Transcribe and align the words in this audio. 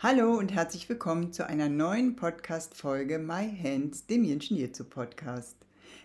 Hallo 0.00 0.34
und 0.34 0.54
herzlich 0.54 0.88
willkommen 0.88 1.32
zu 1.32 1.44
einer 1.44 1.68
neuen 1.68 2.14
Podcast-Folge 2.14 3.18
My 3.18 3.52
Hands, 3.60 4.06
dem 4.06 4.22
Jenschen 4.22 4.56
Jitsu 4.56 4.84
Podcast. 4.84 5.56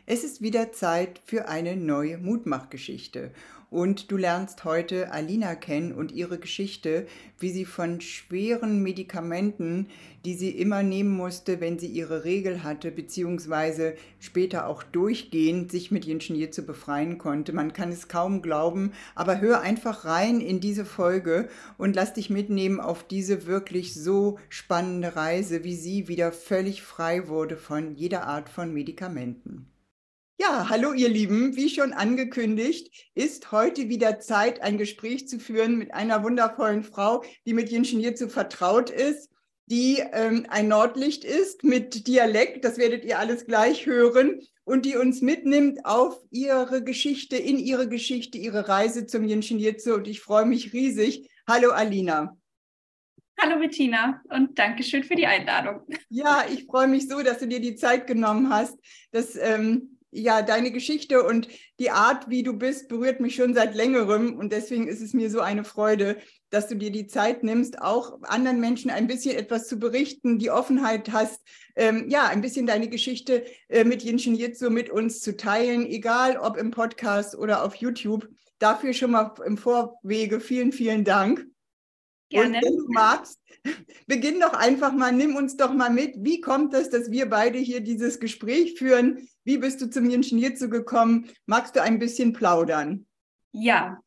Es 0.07 0.23
ist 0.23 0.41
wieder 0.41 0.71
Zeit 0.71 1.21
für 1.23 1.47
eine 1.47 1.75
neue 1.75 2.17
Mutmachgeschichte 2.17 3.31
und 3.73 4.11
du 4.11 4.17
lernst 4.17 4.63
heute 4.65 5.11
Alina 5.11 5.55
kennen 5.55 5.93
und 5.93 6.11
ihre 6.11 6.37
Geschichte, 6.37 7.07
wie 7.39 7.49
sie 7.49 7.65
von 7.65 7.99
schweren 8.01 8.83
Medikamenten, 8.83 9.87
die 10.25 10.35
sie 10.35 10.51
immer 10.51 10.83
nehmen 10.83 11.09
musste, 11.09 11.59
wenn 11.59 11.79
sie 11.79 11.87
ihre 11.87 12.23
Regel 12.23 12.63
hatte, 12.63 12.91
beziehungsweise 12.91 13.95
später 14.19 14.67
auch 14.67 14.83
durchgehend 14.83 15.71
sich 15.71 15.89
mit 15.89 16.07
Ingenieur 16.07 16.51
zu 16.51 16.61
befreien 16.61 17.17
konnte. 17.17 17.51
Man 17.51 17.73
kann 17.73 17.91
es 17.91 18.07
kaum 18.07 18.43
glauben, 18.43 18.93
aber 19.15 19.41
hör 19.41 19.61
einfach 19.61 20.05
rein 20.05 20.39
in 20.39 20.59
diese 20.59 20.85
Folge 20.85 21.49
und 21.77 21.95
lass 21.95 22.13
dich 22.13 22.29
mitnehmen 22.29 22.79
auf 22.79 23.03
diese 23.03 23.47
wirklich 23.47 23.95
so 23.95 24.37
spannende 24.49 25.15
Reise, 25.15 25.63
wie 25.63 25.75
sie 25.75 26.07
wieder 26.07 26.31
völlig 26.31 26.83
frei 26.83 27.27
wurde 27.27 27.57
von 27.57 27.95
jeder 27.95 28.27
Art 28.27 28.49
von 28.49 28.71
Medikamenten. 28.71 29.72
Ja, 30.39 30.67
hallo 30.69 30.93
ihr 30.93 31.09
Lieben. 31.09 31.55
Wie 31.55 31.69
schon 31.69 31.93
angekündigt, 31.93 33.09
ist 33.13 33.51
heute 33.51 33.87
wieder 33.89 34.19
Zeit, 34.19 34.61
ein 34.61 34.77
Gespräch 34.77 35.27
zu 35.27 35.39
führen 35.39 35.77
mit 35.77 35.93
einer 35.93 36.23
wundervollen 36.23 36.83
Frau, 36.83 37.23
die 37.45 37.53
mit 37.53 37.71
Ingenieur 37.71 38.15
zu 38.15 38.27
vertraut 38.27 38.89
ist, 38.89 39.29
die 39.67 40.03
ähm, 40.11 40.47
ein 40.49 40.67
Nordlicht 40.67 41.23
ist 41.23 41.63
mit 41.63 42.07
Dialekt, 42.07 42.65
das 42.65 42.77
werdet 42.77 43.05
ihr 43.05 43.19
alles 43.19 43.45
gleich 43.45 43.85
hören, 43.85 44.41
und 44.65 44.85
die 44.85 44.97
uns 44.97 45.21
mitnimmt 45.21 45.85
auf 45.85 46.19
ihre 46.31 46.83
Geschichte, 46.83 47.35
in 47.35 47.59
ihre 47.59 47.87
Geschichte, 47.87 48.37
ihre 48.37 48.67
Reise 48.67 49.05
zum 49.05 49.25
Jinshinjitsu. 49.25 49.93
Und 49.93 50.07
ich 50.07 50.21
freue 50.21 50.45
mich 50.45 50.73
riesig. 50.73 51.29
Hallo 51.47 51.71
Alina. 51.71 52.37
Hallo 53.39 53.59
Bettina 53.59 54.21
und 54.29 54.57
danke 54.57 54.83
schön 54.83 55.03
für 55.03 55.15
die 55.15 55.25
Einladung. 55.25 55.81
Ja, 56.07 56.45
ich 56.49 56.65
freue 56.65 56.87
mich 56.87 57.09
so, 57.09 57.21
dass 57.21 57.39
du 57.39 57.47
dir 57.47 57.59
die 57.59 57.75
Zeit 57.75 58.07
genommen 58.07 58.49
hast. 58.49 58.77
Das 59.11 59.35
ähm, 59.35 59.92
ja, 60.13 60.41
deine 60.41 60.71
Geschichte 60.71 61.23
und 61.23 61.47
die 61.79 61.89
Art, 61.89 62.29
wie 62.29 62.43
du 62.43 62.53
bist, 62.53 62.87
berührt 62.87 63.19
mich 63.19 63.35
schon 63.35 63.53
seit 63.53 63.75
längerem 63.75 64.37
und 64.37 64.51
deswegen 64.51 64.87
ist 64.87 65.01
es 65.01 65.13
mir 65.13 65.29
so 65.29 65.41
eine 65.41 65.63
Freude, 65.63 66.17
dass 66.49 66.67
du 66.67 66.75
dir 66.75 66.91
die 66.91 67.07
Zeit 67.07 67.43
nimmst, 67.43 67.81
auch 67.81 68.19
anderen 68.23 68.59
Menschen 68.59 68.91
ein 68.91 69.07
bisschen 69.07 69.35
etwas 69.35 69.67
zu 69.67 69.79
berichten, 69.79 70.37
die 70.37 70.51
Offenheit 70.51 71.11
hast, 71.11 71.41
ähm, 71.75 72.09
ja, 72.09 72.27
ein 72.27 72.41
bisschen 72.41 72.67
deine 72.67 72.89
Geschichte 72.89 73.45
äh, 73.69 73.83
mit 73.83 74.03
Jinshin 74.03 74.35
Jitsu 74.35 74.69
mit 74.69 74.89
uns 74.89 75.19
zu 75.21 75.35
teilen, 75.35 75.85
egal 75.85 76.37
ob 76.37 76.57
im 76.57 76.71
Podcast 76.71 77.35
oder 77.35 77.63
auf 77.63 77.75
YouTube. 77.75 78.27
Dafür 78.59 78.93
schon 78.93 79.11
mal 79.11 79.33
im 79.45 79.57
Vorwege 79.57 80.39
vielen, 80.39 80.71
vielen 80.71 81.03
Dank. 81.03 81.45
Gerne. 82.33 82.57
Und 82.57 82.63
wenn 82.65 82.77
du 82.77 82.87
magst, 82.89 83.39
beginn 84.07 84.39
doch 84.39 84.53
einfach 84.53 84.91
mal, 84.91 85.11
nimm 85.11 85.35
uns 85.35 85.55
doch 85.55 85.73
mal 85.73 85.89
mit. 85.89 86.15
Wie 86.19 86.41
kommt 86.41 86.73
es, 86.73 86.89
dass 86.89 87.11
wir 87.11 87.29
beide 87.29 87.59
hier 87.59 87.81
dieses 87.81 88.19
Gespräch 88.19 88.77
führen? 88.77 89.27
Wie 89.43 89.57
bist 89.57 89.81
du 89.81 89.89
zum 89.89 90.09
Jinshin 90.09 90.39
Jitsu 90.39 90.69
gekommen? 90.69 91.29
Magst 91.45 91.75
du 91.75 91.81
ein 91.81 91.99
bisschen 91.99 92.33
plaudern? 92.33 93.05
Ja. 93.51 94.01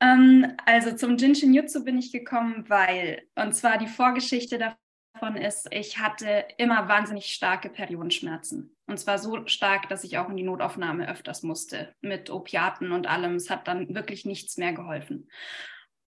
Ähm, 0.00 0.56
also 0.64 0.96
zum 0.96 1.16
Jinshin 1.18 1.52
Jitsu 1.52 1.84
bin 1.84 1.98
ich 1.98 2.12
gekommen, 2.12 2.64
weil, 2.68 3.22
und 3.34 3.54
zwar 3.54 3.78
die 3.78 3.88
Vorgeschichte 3.88 4.58
davon 4.58 5.36
ist, 5.36 5.68
ich 5.70 5.98
hatte 5.98 6.46
immer 6.56 6.88
wahnsinnig 6.88 7.26
starke 7.26 7.68
Periodenschmerzen. 7.68 8.74
Und 8.86 8.98
zwar 8.98 9.18
so 9.18 9.46
stark, 9.46 9.88
dass 9.88 10.04
ich 10.04 10.18
auch 10.18 10.28
in 10.28 10.36
die 10.36 10.42
Notaufnahme 10.42 11.08
öfters 11.08 11.42
musste 11.42 11.94
mit 12.00 12.30
Opiaten 12.30 12.92
und 12.92 13.06
allem. 13.06 13.36
Es 13.36 13.50
hat 13.50 13.68
dann 13.68 13.94
wirklich 13.94 14.24
nichts 14.24 14.56
mehr 14.56 14.72
geholfen. 14.72 15.28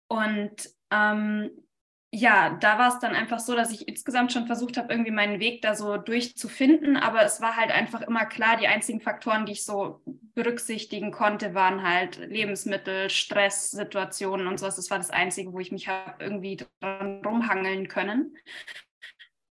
Und 0.08 0.70
ähm, 0.90 1.50
ja, 2.16 2.50
da 2.60 2.78
war 2.78 2.88
es 2.90 3.00
dann 3.00 3.16
einfach 3.16 3.40
so, 3.40 3.56
dass 3.56 3.72
ich 3.72 3.88
insgesamt 3.88 4.32
schon 4.32 4.46
versucht 4.46 4.76
habe, 4.76 4.92
irgendwie 4.92 5.10
meinen 5.10 5.40
Weg 5.40 5.62
da 5.62 5.74
so 5.74 5.96
durchzufinden. 5.96 6.96
Aber 6.96 7.24
es 7.24 7.40
war 7.40 7.56
halt 7.56 7.72
einfach 7.72 8.02
immer 8.02 8.24
klar, 8.24 8.56
die 8.56 8.68
einzigen 8.68 9.00
Faktoren, 9.00 9.46
die 9.46 9.52
ich 9.52 9.64
so 9.64 10.00
berücksichtigen 10.34 11.10
konnte, 11.10 11.54
waren 11.54 11.82
halt 11.82 12.18
Lebensmittel, 12.18 13.10
Stresssituationen 13.10 14.46
und 14.46 14.60
sowas. 14.60 14.76
Das 14.76 14.90
war 14.90 14.98
das 14.98 15.10
Einzige, 15.10 15.52
wo 15.52 15.58
ich 15.58 15.72
mich 15.72 15.88
habe 15.88 16.22
irgendwie 16.22 16.58
dran 16.80 17.20
rumhangeln 17.24 17.88
können. 17.88 18.36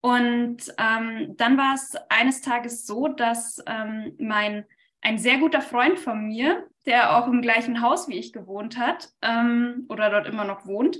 Und 0.01 0.57
ähm, 0.77 1.37
dann 1.37 1.57
war 1.57 1.75
es 1.75 1.95
eines 2.09 2.41
Tages 2.41 2.85
so, 2.85 3.07
dass 3.07 3.63
ähm, 3.67 4.17
mein 4.19 4.65
ein 5.01 5.17
sehr 5.17 5.37
guter 5.37 5.61
Freund 5.61 5.99
von 5.99 6.27
mir, 6.27 6.67
der 6.85 7.17
auch 7.17 7.27
im 7.27 7.41
gleichen 7.41 7.81
Haus 7.81 8.07
wie 8.07 8.17
ich 8.17 8.33
gewohnt 8.33 8.77
hat 8.77 9.09
ähm, 9.21 9.85
oder 9.89 10.09
dort 10.09 10.27
immer 10.27 10.43
noch 10.43 10.65
wohnt, 10.65 10.97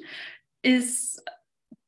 ist 0.62 1.24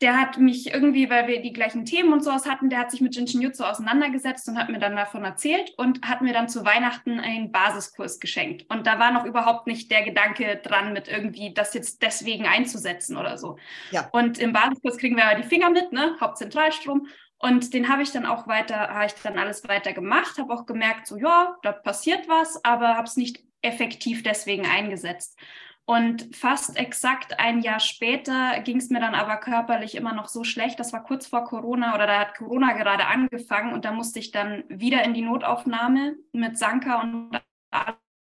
der 0.01 0.19
hat 0.19 0.39
mich 0.39 0.73
irgendwie, 0.73 1.09
weil 1.09 1.27
wir 1.27 1.41
die 1.41 1.53
gleichen 1.53 1.85
Themen 1.85 2.11
und 2.11 2.23
sowas 2.23 2.47
hatten, 2.47 2.69
der 2.69 2.79
hat 2.79 2.89
sich 2.89 3.01
mit 3.01 3.15
Jinshin 3.15 3.41
Jutsu 3.41 3.63
auseinandergesetzt 3.63 4.49
und 4.49 4.57
hat 4.57 4.69
mir 4.69 4.79
dann 4.79 4.95
davon 4.95 5.23
erzählt 5.23 5.73
und 5.77 6.01
hat 6.07 6.21
mir 6.21 6.33
dann 6.33 6.49
zu 6.49 6.65
Weihnachten 6.65 7.19
einen 7.19 7.51
Basiskurs 7.51 8.19
geschenkt. 8.19 8.65
Und 8.69 8.87
da 8.87 8.97
war 8.97 9.11
noch 9.11 9.25
überhaupt 9.25 9.67
nicht 9.67 9.91
der 9.91 10.01
Gedanke 10.01 10.59
dran, 10.63 10.93
mit 10.93 11.07
irgendwie 11.07 11.53
das 11.53 11.75
jetzt 11.75 12.01
deswegen 12.01 12.47
einzusetzen 12.47 13.15
oder 13.15 13.37
so. 13.37 13.57
Ja. 13.91 14.09
Und 14.11 14.39
im 14.39 14.53
Basiskurs 14.53 14.97
kriegen 14.97 15.17
wir 15.17 15.23
ja 15.23 15.35
die 15.35 15.47
Finger 15.47 15.69
mit, 15.69 15.91
ne? 15.91 16.15
Hauptzentralstrom. 16.19 17.07
Und 17.41 17.73
den 17.73 17.89
habe 17.89 18.03
ich 18.03 18.11
dann 18.11 18.25
auch 18.25 18.47
weiter, 18.47 18.89
habe 18.89 19.05
ich 19.05 19.13
dann 19.13 19.39
alles 19.39 19.67
weiter 19.67 19.93
gemacht, 19.93 20.37
habe 20.37 20.53
auch 20.53 20.65
gemerkt, 20.65 21.07
so 21.07 21.17
ja, 21.17 21.57
da 21.63 21.71
passiert 21.71 22.27
was, 22.27 22.63
aber 22.63 22.95
habe 22.95 23.07
es 23.07 23.17
nicht 23.17 23.43
effektiv 23.63 24.21
deswegen 24.21 24.65
eingesetzt. 24.67 25.39
Und 25.85 26.35
fast 26.35 26.77
exakt 26.77 27.39
ein 27.39 27.61
Jahr 27.61 27.79
später 27.79 28.59
ging 28.61 28.77
es 28.77 28.89
mir 28.91 28.99
dann 28.99 29.15
aber 29.15 29.37
körperlich 29.37 29.95
immer 29.95 30.13
noch 30.13 30.27
so 30.27 30.43
schlecht. 30.43 30.79
Das 30.79 30.93
war 30.93 31.03
kurz 31.03 31.25
vor 31.27 31.43
Corona 31.43 31.95
oder 31.95 32.05
da 32.05 32.19
hat 32.19 32.37
Corona 32.37 32.73
gerade 32.73 33.07
angefangen 33.07 33.73
und 33.73 33.85
da 33.85 33.91
musste 33.91 34.19
ich 34.19 34.31
dann 34.31 34.63
wieder 34.69 35.03
in 35.03 35.15
die 35.15 35.23
Notaufnahme 35.23 36.15
mit 36.31 36.57
Sanka 36.57 37.01
und 37.01 37.41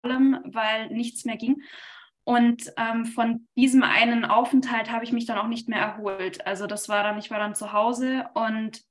allem, 0.03 0.39
weil 0.45 0.89
nichts 0.89 1.25
mehr 1.25 1.37
ging. 1.37 1.61
Und 2.23 2.73
ähm, 2.77 3.05
von 3.05 3.47
diesem 3.55 3.83
einen 3.83 4.25
Aufenthalt 4.25 4.91
habe 4.91 5.03
ich 5.03 5.11
mich 5.11 5.25
dann 5.25 5.37
auch 5.37 5.47
nicht 5.47 5.69
mehr 5.69 5.79
erholt. 5.79 6.45
Also 6.45 6.65
das 6.65 6.89
war 6.89 7.03
dann, 7.03 7.19
ich 7.19 7.29
war 7.29 7.39
dann 7.39 7.55
zu 7.55 7.71
Hause 7.71 8.25
und 8.33 8.81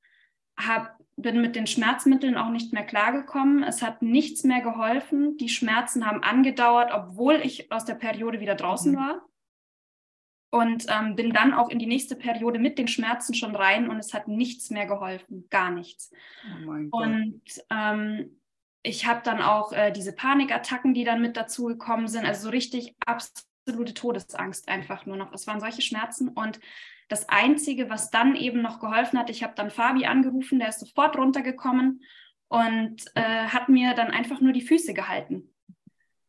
habe 0.67 0.91
bin 1.23 1.41
mit 1.41 1.57
den 1.57 1.67
Schmerzmitteln 1.67 2.37
auch 2.37 2.51
nicht 2.51 2.73
mehr 2.73 2.85
klargekommen. 2.85 3.63
Es 3.63 3.83
hat 3.83 4.03
nichts 4.03 4.45
mehr 4.45 4.61
geholfen. 4.61 5.37
Die 5.37 5.49
Schmerzen 5.49 6.07
haben 6.07 6.23
angedauert, 6.23 6.91
obwohl 6.93 7.37
ich 7.37 7.71
aus 7.73 7.85
der 7.85 7.95
Periode 7.95 8.41
wieder 8.41 8.55
draußen 8.55 8.93
mhm. 8.93 8.97
war. 8.97 9.23
Und 10.53 10.87
ähm, 10.89 11.15
bin 11.15 11.33
dann 11.33 11.55
auch 11.55 11.69
in 11.69 11.79
die 11.79 11.87
nächste 11.87 12.17
Periode 12.17 12.59
mit 12.59 12.77
den 12.77 12.89
Schmerzen 12.89 13.35
schon 13.35 13.55
rein 13.55 13.89
und 13.89 13.99
es 13.99 14.13
hat 14.13 14.27
nichts 14.27 14.71
mehr 14.71 14.87
geholfen, 14.87 15.47
gar 15.49 15.71
nichts. 15.71 16.11
Oh 16.67 16.89
und 16.91 17.43
ähm, 17.71 18.41
ich 18.83 19.07
habe 19.07 19.21
dann 19.23 19.41
auch 19.41 19.73
äh, 19.73 19.93
diese 19.93 20.13
Panikattacken, 20.13 20.93
die 20.93 21.05
dann 21.05 21.23
mit 21.23 21.37
dazu 21.37 21.67
gekommen 21.67 22.09
sind, 22.09 22.27
also 22.27 22.45
so 22.45 22.49
richtig 22.49 22.97
absolute 23.07 23.95
Todesangst 23.95 24.69
einfach 24.69 25.07
nur 25.07 25.17
noch. 25.17 25.33
Es 25.33 25.47
waren 25.47 25.61
solche 25.61 25.83
Schmerzen 25.83 26.29
und 26.29 26.59
das 27.11 27.29
Einzige, 27.29 27.91
was 27.91 28.11
dann 28.11 28.37
eben 28.37 28.63
noch 28.63 28.81
geholfen 28.81 29.19
hat, 29.19 29.29
ich 29.31 29.43
habe 29.43 29.53
dann 29.57 29.71
Fabi 29.71 30.07
angerufen, 30.07 30.61
der 30.61 30.69
ist 30.69 30.81
sofort 30.81 31.19
runtergekommen 31.19 32.03
und 32.49 33.05
äh, 33.15 33.47
hat 33.49 33.69
mir 33.69 33.95
dann 33.95 34.11
einfach 34.11 34.41
nur 34.41 34.53
die 34.53 34.63
Füße 34.63 34.95
gehalten 34.95 35.53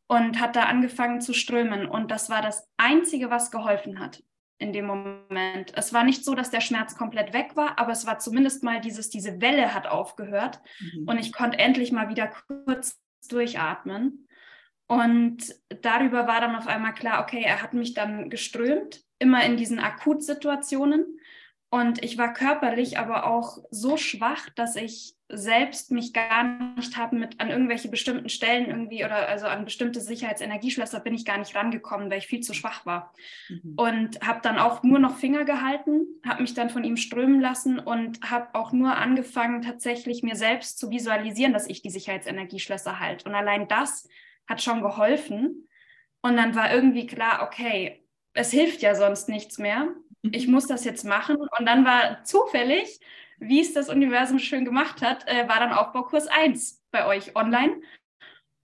und 0.08 0.42
hat 0.42 0.56
da 0.56 0.64
angefangen 0.64 1.22
zu 1.22 1.34
strömen. 1.34 1.86
Und 1.86 2.12
das 2.12 2.30
war 2.30 2.42
das 2.42 2.68
Einzige, 2.78 3.30
was 3.30 3.52
geholfen 3.52 4.00
hat 4.00 4.24
in 4.58 4.74
dem 4.74 4.86
Moment. 4.86 5.72
Es 5.76 5.94
war 5.94 6.04
nicht 6.04 6.26
so, 6.26 6.36
dass 6.36 6.50
der 6.50 6.62
Schmerz 6.62 6.96
komplett 6.96 7.34
weg 7.34 7.56
war, 7.56 7.80
aber 7.80 7.92
es 7.92 8.06
war 8.06 8.20
zumindest 8.20 8.64
mal 8.64 8.82
dieses, 8.82 9.10
diese 9.10 9.40
Welle 9.40 9.74
hat 9.74 9.88
aufgehört 9.88 10.62
mhm. 10.80 11.08
und 11.08 11.20
ich 11.20 11.32
konnte 11.32 11.60
endlich 11.60 11.92
mal 11.92 12.10
wieder 12.10 12.28
kurz 12.28 13.00
durchatmen. 13.30 14.28
Und 14.92 15.56
darüber 15.82 16.28
war 16.28 16.42
dann 16.42 16.54
auf 16.54 16.68
einmal 16.68 16.94
klar, 16.94 17.24
okay, 17.24 17.42
er 17.46 17.62
hat 17.62 17.74
mich 17.74 17.94
dann 17.94 18.30
geströmt 18.30 19.06
immer 19.20 19.42
in 19.46 19.56
diesen 19.56 19.80
Akutsituationen. 19.80 21.18
Und 21.70 22.04
ich 22.04 22.18
war 22.18 22.34
körperlich 22.34 23.00
aber 23.00 23.26
auch 23.26 23.60
so 23.70 23.96
schwach, 23.96 24.50
dass 24.50 24.76
ich 24.76 25.16
selbst 25.30 25.92
mich 25.92 26.12
gar 26.12 26.76
nicht 26.76 26.98
habe 26.98 27.16
mit 27.16 27.40
an 27.40 27.50
irgendwelche 27.50 27.88
bestimmten 27.88 28.28
Stellen 28.28 28.66
irgendwie 28.66 29.06
oder 29.06 29.30
also 29.30 29.46
an 29.46 29.64
bestimmte 29.64 30.02
Sicherheitsenergieschlösser 30.02 31.00
bin 31.00 31.14
ich 31.14 31.24
gar 31.24 31.38
nicht 31.38 31.56
rangekommen, 31.56 32.12
weil 32.12 32.18
ich 32.18 32.28
viel 32.28 32.42
zu 32.42 32.54
schwach 32.54 32.86
war. 32.86 33.14
Mhm. 33.48 33.76
Und 33.78 34.28
habe 34.28 34.42
dann 34.42 34.60
auch 34.60 34.84
nur 34.84 35.00
noch 35.00 35.16
Finger 35.16 35.46
gehalten, 35.46 36.06
habe 36.28 36.42
mich 36.42 36.54
dann 36.54 36.70
von 36.70 36.84
ihm 36.84 36.98
strömen 36.98 37.40
lassen 37.40 37.80
und 37.80 38.30
habe 38.30 38.50
auch 38.56 38.74
nur 38.74 38.98
angefangen, 38.98 39.62
tatsächlich 39.62 40.22
mir 40.22 40.36
selbst 40.36 40.80
zu 40.80 40.90
visualisieren, 40.90 41.54
dass 41.54 41.70
ich 41.70 41.82
die 41.82 41.92
Sicherheitsenergieschlösser 41.92 43.00
halte. 43.00 43.30
Und 43.30 43.36
allein 43.36 43.70
das 43.70 44.10
hat 44.48 44.62
schon 44.62 44.82
geholfen. 44.82 45.68
Und 46.22 46.38
dann 46.38 46.56
war 46.56 46.74
irgendwie 46.74 47.08
klar, 47.08 47.44
okay, 47.44 48.06
es 48.34 48.52
hilft 48.52 48.82
ja 48.82 48.96
sonst 48.96 49.28
nichts 49.28 49.58
mehr 49.58 49.88
ich 50.22 50.48
muss 50.48 50.68
das 50.68 50.86
jetzt 50.86 51.04
machen. 51.04 51.38
Und 51.38 51.66
dann 51.66 51.86
war 51.86 52.24
zufällig, 52.24 53.00
wie 53.40 53.62
es 53.62 53.74
das 53.74 53.90
Universum 53.90 54.40
schön 54.40 54.66
gemacht 54.66 55.02
hat, 55.02 55.28
äh, 55.28 55.48
war 55.48 55.60
dann 55.60 55.74
Aufbaukurs 55.74 56.28
1 56.28 56.84
bei 56.92 57.06
euch 57.08 57.36
online. 57.36 57.82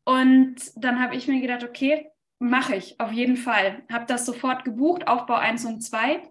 Und 0.04 0.56
dann 0.76 1.02
habe 1.02 1.16
ich 1.16 1.28
mir 1.28 1.42
gedacht, 1.42 1.64
okay, 1.64 2.10
mache 2.40 2.76
ich 2.76 3.00
auf 3.00 3.12
jeden 3.12 3.38
Fall. 3.38 3.84
Habe 3.92 4.06
das 4.06 4.26
sofort 4.26 4.64
gebucht, 4.64 5.08
Aufbau 5.08 5.36
1 5.36 5.66
und 5.66 5.82
2, 5.82 6.22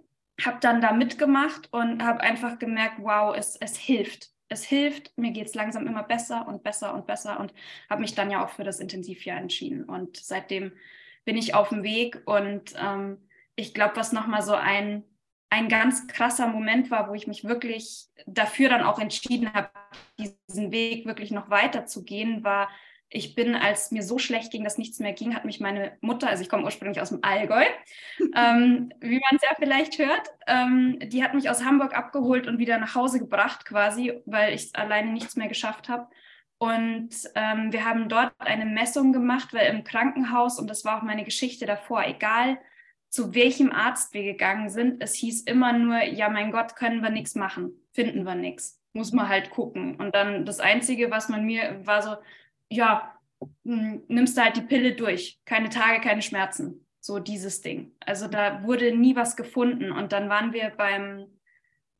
habe 0.44 0.58
dann 0.60 0.80
da 0.80 0.92
mitgemacht 0.92 1.72
und 1.72 2.04
habe 2.04 2.20
einfach 2.20 2.58
gemerkt, 2.58 2.96
wow, 3.00 3.34
es, 3.36 3.56
es 3.56 3.76
hilft. 3.76 4.30
Es 4.48 4.64
hilft, 4.64 5.16
mir 5.18 5.32
geht 5.32 5.46
es 5.46 5.54
langsam 5.54 5.86
immer 5.86 6.02
besser 6.02 6.46
und 6.46 6.62
besser 6.62 6.94
und 6.94 7.06
besser 7.06 7.40
und 7.40 7.52
habe 7.90 8.00
mich 8.00 8.14
dann 8.14 8.30
ja 8.30 8.44
auch 8.44 8.50
für 8.50 8.64
das 8.64 8.80
Intensivjahr 8.80 9.38
entschieden. 9.38 9.84
Und 9.84 10.16
seitdem 10.16 10.72
bin 11.24 11.36
ich 11.36 11.54
auf 11.54 11.70
dem 11.70 11.82
Weg 11.82 12.22
und 12.26 12.74
ähm, 12.80 13.18
ich 13.56 13.74
glaube, 13.74 13.96
was 13.96 14.12
nochmal 14.12 14.42
so 14.42 14.54
ein 14.54 15.04
ein 15.50 15.68
ganz 15.68 16.06
krasser 16.08 16.48
Moment 16.48 16.90
war, 16.90 17.08
wo 17.08 17.14
ich 17.14 17.26
mich 17.26 17.44
wirklich 17.44 18.06
dafür 18.26 18.68
dann 18.68 18.82
auch 18.82 18.98
entschieden 18.98 19.52
habe, 19.52 19.70
diesen 20.18 20.72
Weg 20.72 21.06
wirklich 21.06 21.30
noch 21.30 21.50
weiter 21.50 21.86
zu 21.86 22.04
gehen, 22.04 22.42
war, 22.42 22.68
ich 23.16 23.34
bin, 23.34 23.54
als 23.54 23.90
mir 23.90 24.02
so 24.02 24.18
schlecht 24.18 24.52
ging, 24.52 24.62
dass 24.62 24.78
nichts 24.78 24.98
mehr 25.00 25.12
ging, 25.12 25.34
hat 25.34 25.44
mich 25.44 25.58
meine 25.58 25.96
Mutter, 26.00 26.28
also 26.28 26.42
ich 26.42 26.48
komme 26.48 26.64
ursprünglich 26.64 27.00
aus 27.00 27.08
dem 27.08 27.20
Allgäu, 27.22 27.64
ähm, 28.36 28.92
wie 29.00 29.20
man 29.20 29.36
es 29.36 29.42
ja 29.42 29.50
vielleicht 29.58 29.98
hört, 29.98 30.28
ähm, 30.46 30.98
die 31.00 31.24
hat 31.24 31.34
mich 31.34 31.48
aus 31.48 31.64
Hamburg 31.64 31.96
abgeholt 31.96 32.46
und 32.46 32.58
wieder 32.58 32.78
nach 32.78 32.94
Hause 32.94 33.18
gebracht 33.18 33.64
quasi, 33.64 34.20
weil 34.26 34.54
ich 34.54 34.76
alleine 34.76 35.12
nichts 35.12 35.36
mehr 35.36 35.48
geschafft 35.48 35.88
habe. 35.88 36.08
Und 36.58 37.10
ähm, 37.34 37.72
wir 37.72 37.84
haben 37.84 38.08
dort 38.08 38.32
eine 38.38 38.64
Messung 38.64 39.12
gemacht, 39.12 39.52
weil 39.52 39.74
im 39.74 39.84
Krankenhaus, 39.84 40.58
und 40.58 40.68
das 40.70 40.84
war 40.84 40.98
auch 40.98 41.02
meine 41.02 41.24
Geschichte 41.24 41.66
davor, 41.66 42.04
egal 42.06 42.58
zu 43.08 43.34
welchem 43.34 43.72
Arzt 43.72 44.14
wir 44.14 44.22
gegangen 44.24 44.68
sind, 44.68 45.02
es 45.02 45.14
hieß 45.14 45.42
immer 45.42 45.72
nur, 45.72 46.02
ja, 46.02 46.28
mein 46.28 46.52
Gott, 46.52 46.76
können 46.76 47.02
wir 47.02 47.10
nichts 47.10 47.34
machen, 47.34 47.72
finden 47.92 48.24
wir 48.24 48.34
nichts, 48.34 48.82
muss 48.92 49.12
man 49.12 49.28
halt 49.28 49.50
gucken. 49.50 49.96
Und 49.96 50.14
dann 50.14 50.44
das 50.44 50.60
Einzige, 50.60 51.10
was 51.10 51.28
man 51.28 51.44
mir 51.44 51.86
war 51.86 52.02
so, 52.02 52.16
ja, 52.70 53.14
hm, 53.64 54.02
nimmst 54.08 54.36
du 54.36 54.42
halt 54.42 54.56
die 54.56 54.62
Pille 54.62 54.94
durch, 54.94 55.40
keine 55.44 55.68
Tage, 55.68 56.00
keine 56.00 56.22
Schmerzen, 56.22 56.86
so 57.00 57.18
dieses 57.18 57.60
Ding. 57.60 57.92
Also 58.00 58.28
da 58.28 58.62
wurde 58.64 58.96
nie 58.96 59.16
was 59.16 59.36
gefunden. 59.36 59.92
Und 59.92 60.12
dann 60.12 60.28
waren 60.28 60.52
wir 60.52 60.70
beim, 60.70 61.26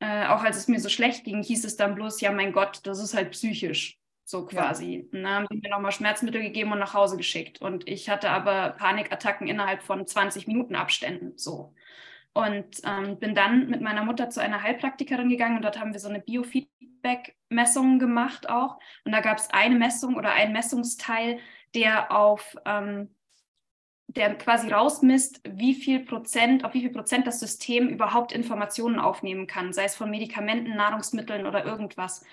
äh, 0.01 0.27
auch 0.27 0.43
als 0.43 0.57
es 0.57 0.69
mir 0.69 0.81
so 0.81 0.89
schlecht 0.89 1.25
ging, 1.25 1.43
hieß 1.43 1.65
es 1.65 1.77
dann 1.77 1.95
bloß, 1.95 2.21
ja, 2.21 2.33
mein 2.33 2.53
Gott, 2.53 2.81
das 2.85 3.03
ist 3.03 3.15
halt 3.15 3.33
psychisch 3.33 3.99
so 4.27 4.45
quasi. 4.45 5.09
Ja. 5.13 5.23
dann 5.23 5.35
haben 5.35 5.47
die 5.51 5.59
mir 5.59 5.71
nochmal 5.71 5.93
Schmerzmittel 5.93 6.43
gegeben 6.43 6.73
und 6.73 6.81
nach 6.81 6.95
Hause 6.95 7.17
geschickt. 7.17 7.61
Und 7.61 7.89
ich 7.89 8.11
hatte 8.11 8.31
aber 8.31 8.71
Panikattacken 8.71 9.47
innerhalb 9.47 9.83
von 9.83 10.07
20 10.07 10.49
Minuten 10.49 10.75
Abständen. 10.75 11.39
So. 11.39 11.75
Und 12.35 12.83
ähm, 12.85 13.19
bin 13.19 13.35
dann 13.35 13.69
mit 13.69 13.81
meiner 13.81 14.05
Mutter 14.05 14.29
zu 14.29 14.43
einer 14.43 14.62
Heilpraktikerin 14.62 15.31
gegangen 15.31 15.57
und 15.57 15.62
dort 15.62 15.79
haben 15.81 15.93
wir 15.93 16.01
so 16.01 16.09
eine 16.09 16.21
Biofeedback-Messung 17.49 17.99
gemacht 17.99 18.49
auch. 18.49 18.79
Und 19.05 19.13
da 19.13 19.21
gab 19.21 19.39
es 19.39 19.51
eine 19.51 19.77
Messung 19.77 20.17
oder 20.17 20.33
ein 20.33 20.53
Messungsteil, 20.53 21.39
der 21.75 22.13
auf 22.13 22.57
ähm, 22.65 23.11
der 24.09 24.37
quasi 24.37 24.71
rausmisst, 24.71 25.41
wie 25.45 25.75
viel 25.75 26.05
Prozent, 26.05 26.65
auf 26.65 26.75
wie 26.75 26.81
viel 26.81 26.93
Prozent 26.93 27.27
das 27.27 27.41
System 27.41 27.89
überhaupt 27.89 28.33
Informationen 28.33 28.99
aufnehmen 28.99 29.47
kann, 29.47 29.73
sei 29.73 29.85
es 29.85 29.97
von 29.97 30.11
Medikamenten, 30.11 30.77
Nahrungsmitteln 30.77 31.47
oder 31.47 31.65
irgendwas. 31.65 32.25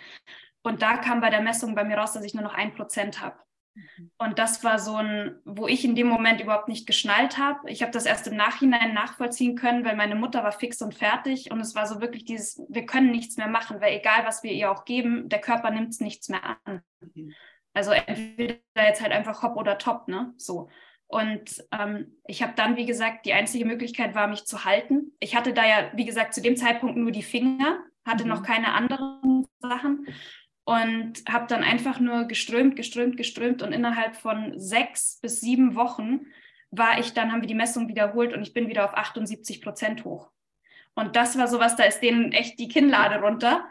Und 0.62 0.81
da 0.81 0.98
kam 0.98 1.19
bei 1.19 1.30
der 1.30 1.42
Messung 1.42 1.75
bei 1.75 1.83
mir 1.83 1.98
raus, 1.98 2.13
dass 2.13 2.24
ich 2.24 2.36
nur 2.36 2.44
noch 2.44 2.54
ein 2.54 2.74
Prozent 2.74 3.21
habe. 3.21 3.38
Mhm. 3.75 4.11
Und 4.17 4.39
das 4.39 4.63
war 4.63 4.79
so 4.79 4.95
ein, 4.95 5.35
wo 5.45 5.67
ich 5.67 5.83
in 5.85 5.95
dem 5.95 6.07
Moment 6.07 6.41
überhaupt 6.41 6.67
nicht 6.67 6.85
geschnallt 6.85 7.37
habe. 7.37 7.69
Ich 7.69 7.81
habe 7.81 7.91
das 7.91 8.05
erst 8.05 8.27
im 8.27 8.35
Nachhinein 8.35 8.93
nachvollziehen 8.93 9.55
können, 9.55 9.85
weil 9.85 9.95
meine 9.95 10.15
Mutter 10.15 10.43
war 10.43 10.51
fix 10.51 10.81
und 10.81 10.93
fertig. 10.93 11.51
Und 11.51 11.59
es 11.59 11.75
war 11.75 11.85
so 11.85 12.01
wirklich 12.01 12.25
dieses, 12.25 12.61
wir 12.69 12.85
können 12.85 13.11
nichts 13.11 13.37
mehr 13.37 13.47
machen, 13.47 13.81
weil 13.81 13.97
egal, 13.97 14.25
was 14.25 14.43
wir 14.43 14.51
ihr 14.51 14.71
auch 14.71 14.85
geben, 14.85 15.29
der 15.29 15.41
Körper 15.41 15.71
nimmt 15.71 15.89
es 15.89 15.99
nichts 15.99 16.29
mehr 16.29 16.57
an. 16.65 16.81
Mhm. 17.13 17.33
Also 17.73 17.91
entweder 17.91 18.59
jetzt 18.75 19.01
halt 19.01 19.11
einfach 19.11 19.41
hopp 19.41 19.57
oder 19.57 19.77
top, 19.77 20.07
ne? 20.07 20.33
So. 20.37 20.69
Und 21.07 21.63
ähm, 21.71 22.17
ich 22.25 22.41
habe 22.41 22.53
dann, 22.55 22.75
wie 22.75 22.85
gesagt, 22.85 23.25
die 23.25 23.33
einzige 23.33 23.65
Möglichkeit 23.65 24.15
war, 24.15 24.27
mich 24.27 24.45
zu 24.45 24.65
halten. 24.65 25.11
Ich 25.19 25.35
hatte 25.35 25.53
da 25.53 25.65
ja, 25.65 25.91
wie 25.95 26.05
gesagt, 26.05 26.33
zu 26.33 26.41
dem 26.41 26.55
Zeitpunkt 26.55 26.97
nur 26.97 27.11
die 27.11 27.23
Finger, 27.23 27.79
hatte 28.05 28.23
mhm. 28.23 28.29
noch 28.29 28.43
keine 28.43 28.73
anderen 28.73 29.47
Sachen 29.59 30.07
und 30.65 31.24
habe 31.30 31.48
dann 31.48 31.63
einfach 31.63 32.00
nur 32.00 32.25
geströmt, 32.25 32.75
geströmt, 32.75 33.18
geströmt 33.18 33.62
und 33.62 33.74
innerhalb 33.74 34.15
von 34.15 34.57
sechs 34.57 35.19
bis 35.21 35.42
sieben 35.42 35.75
Wochen 35.75 36.27
war 36.71 37.00
ich 37.00 37.13
dann, 37.13 37.31
haben 37.31 37.42
wir 37.42 37.48
die 37.48 37.54
Messung 37.54 37.88
wiederholt 37.88 38.33
und 38.33 38.42
ich 38.42 38.54
bin 38.54 38.68
wieder 38.68 38.86
auf 38.86 38.95
78 38.95 39.62
Prozent 39.62 40.06
hoch. 40.06 40.31
Und 40.95 41.15
das 41.15 41.38
war 41.38 41.48
sowas, 41.48 41.75
da 41.75 41.83
ist 41.83 42.00
denen 42.00 42.31
echt 42.31 42.60
die 42.60 42.68
Kinnlade 42.68 43.19
runter 43.19 43.65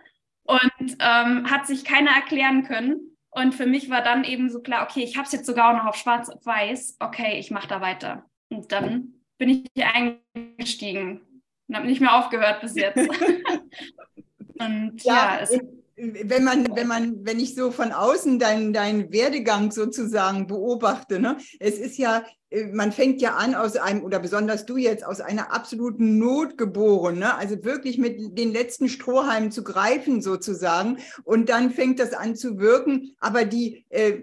und 0.45 0.97
ähm, 0.99 1.51
hat 1.51 1.67
sich 1.67 1.85
keiner 1.85 2.11
erklären 2.11 2.65
können. 2.65 3.17
Und 3.31 3.55
für 3.55 3.67
mich 3.67 3.89
war 3.89 4.03
dann 4.03 4.25
eben 4.25 4.51
so 4.51 4.61
klar, 4.61 4.87
okay, 4.89 5.03
ich 5.03 5.17
habe 5.17 5.27
es 5.27 5.33
jetzt 5.33 5.47
sogar 5.47 5.71
auch 5.71 5.77
noch 5.77 5.87
auf 5.87 5.97
schwarz 5.97 6.29
auf 6.29 6.45
weiß, 6.45 6.99
okay, 7.01 7.39
ich 7.39 7.51
mache 7.51 7.69
da 7.69 7.81
weiter. 7.81 8.27
Und 8.51 8.71
dann 8.73 9.15
bin 9.39 9.49
ich 9.49 9.65
hier 9.75 9.87
eingestiegen 9.95 11.23
und 11.69 11.77
habe 11.77 11.87
nicht 11.87 12.01
mehr 12.01 12.15
aufgehört 12.15 12.61
bis 12.61 12.77
jetzt. 12.77 12.99
und 14.59 15.03
ja, 15.03 15.15
ja 15.15 15.39
es 15.41 15.59
wenn 16.03 16.43
man, 16.43 16.75
wenn 16.75 16.89
man, 16.89 17.25
wenn 17.25 17.39
ich 17.39 17.55
so 17.55 17.71
von 17.71 17.93
außen 17.93 18.39
deinen, 18.39 18.73
deinen 18.73 19.13
Werdegang 19.13 19.71
sozusagen 19.71 20.49
beobachte, 20.49 21.21
ne, 21.21 21.37
es 21.61 21.79
ist 21.79 21.97
ja, 21.97 22.25
äh, 22.51 22.67
man 22.67 22.91
fängt 22.91 23.21
ja 23.21 23.35
an 23.37 23.55
aus 23.55 23.77
einem, 23.77 24.03
oder 24.03 24.19
besonders 24.19 24.67
du 24.67 24.77
jetzt, 24.77 25.05
aus 25.05 25.21
einer 25.21 25.53
absoluten 25.53 26.19
Not 26.19 26.59
geboren, 26.59 27.21
ne? 27.21 27.37
also 27.37 27.63
wirklich 27.65 27.99
mit 27.99 28.37
den 28.37 28.53
letzten 28.53 28.89
Strohhalmen 28.89 29.53
zu 29.53 29.63
greifen 29.63 30.21
sozusagen. 30.23 30.99
Und 31.23 31.49
dann 31.49 31.71
fängt 31.71 32.01
das 32.01 32.15
an 32.15 32.35
zu 32.35 32.59
wirken. 32.59 33.15
Aber 33.21 33.45
die, 33.45 33.85
äh, 33.91 34.23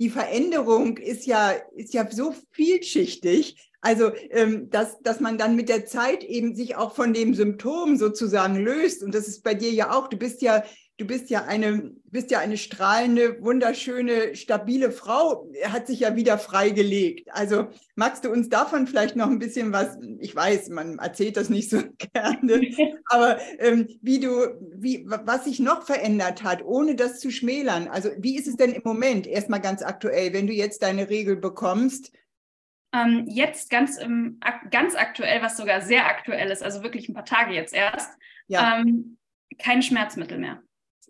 die 0.00 0.10
Veränderung 0.10 0.96
ist 0.98 1.26
ja, 1.26 1.52
ist 1.76 1.94
ja 1.94 2.08
so 2.10 2.34
vielschichtig. 2.50 3.70
Also, 3.84 4.12
ähm, 4.30 4.70
dass, 4.70 5.00
dass 5.02 5.18
man 5.18 5.38
dann 5.38 5.56
mit 5.56 5.68
der 5.68 5.86
Zeit 5.86 6.22
eben 6.22 6.54
sich 6.54 6.76
auch 6.76 6.94
von 6.94 7.12
dem 7.12 7.34
Symptom 7.34 7.96
sozusagen 7.96 8.56
löst. 8.56 9.02
Und 9.02 9.12
das 9.12 9.26
ist 9.26 9.42
bei 9.42 9.54
dir 9.54 9.72
ja 9.72 9.92
auch. 9.92 10.08
Du 10.08 10.16
bist 10.16 10.40
ja 10.40 10.62
du 11.02 11.08
bist 11.08 11.30
ja 11.30 11.44
eine, 11.44 11.90
bist 12.04 12.30
ja 12.30 12.38
eine 12.38 12.56
strahlende, 12.56 13.42
wunderschöne, 13.42 14.36
stabile 14.36 14.92
Frau, 14.92 15.50
hat 15.64 15.88
sich 15.88 16.00
ja 16.00 16.14
wieder 16.14 16.38
freigelegt. 16.38 17.28
Also 17.32 17.68
magst 17.96 18.24
du 18.24 18.30
uns 18.30 18.48
davon 18.48 18.86
vielleicht 18.86 19.16
noch 19.16 19.26
ein 19.26 19.40
bisschen 19.40 19.72
was, 19.72 19.98
ich 20.20 20.34
weiß, 20.34 20.68
man 20.68 20.98
erzählt 20.98 21.36
das 21.36 21.50
nicht 21.50 21.70
so 21.70 21.82
gerne, 22.14 22.70
aber 23.06 23.38
ähm, 23.58 23.88
wie 24.00 24.20
du, 24.20 24.60
wie, 24.76 25.04
was 25.08 25.44
sich 25.44 25.58
noch 25.58 25.84
verändert 25.84 26.44
hat, 26.44 26.62
ohne 26.64 26.94
das 26.94 27.18
zu 27.18 27.32
schmälern. 27.32 27.88
Also 27.88 28.10
wie 28.18 28.36
ist 28.36 28.46
es 28.46 28.56
denn 28.56 28.72
im 28.72 28.82
Moment, 28.84 29.26
erstmal 29.26 29.60
ganz 29.60 29.82
aktuell, 29.82 30.32
wenn 30.32 30.46
du 30.46 30.52
jetzt 30.52 30.84
deine 30.84 31.10
Regel 31.10 31.34
bekommst? 31.36 32.12
Ähm, 32.94 33.24
jetzt 33.26 33.70
ganz, 33.70 33.98
im, 33.98 34.38
ganz 34.70 34.94
aktuell, 34.94 35.42
was 35.42 35.56
sogar 35.56 35.80
sehr 35.80 36.06
aktuell 36.06 36.50
ist, 36.50 36.62
also 36.62 36.84
wirklich 36.84 37.08
ein 37.08 37.14
paar 37.14 37.24
Tage 37.24 37.54
jetzt 37.54 37.74
erst, 37.74 38.10
ja. 38.46 38.78
ähm, 38.78 39.16
kein 39.58 39.82
Schmerzmittel 39.82 40.38
mehr 40.38 40.62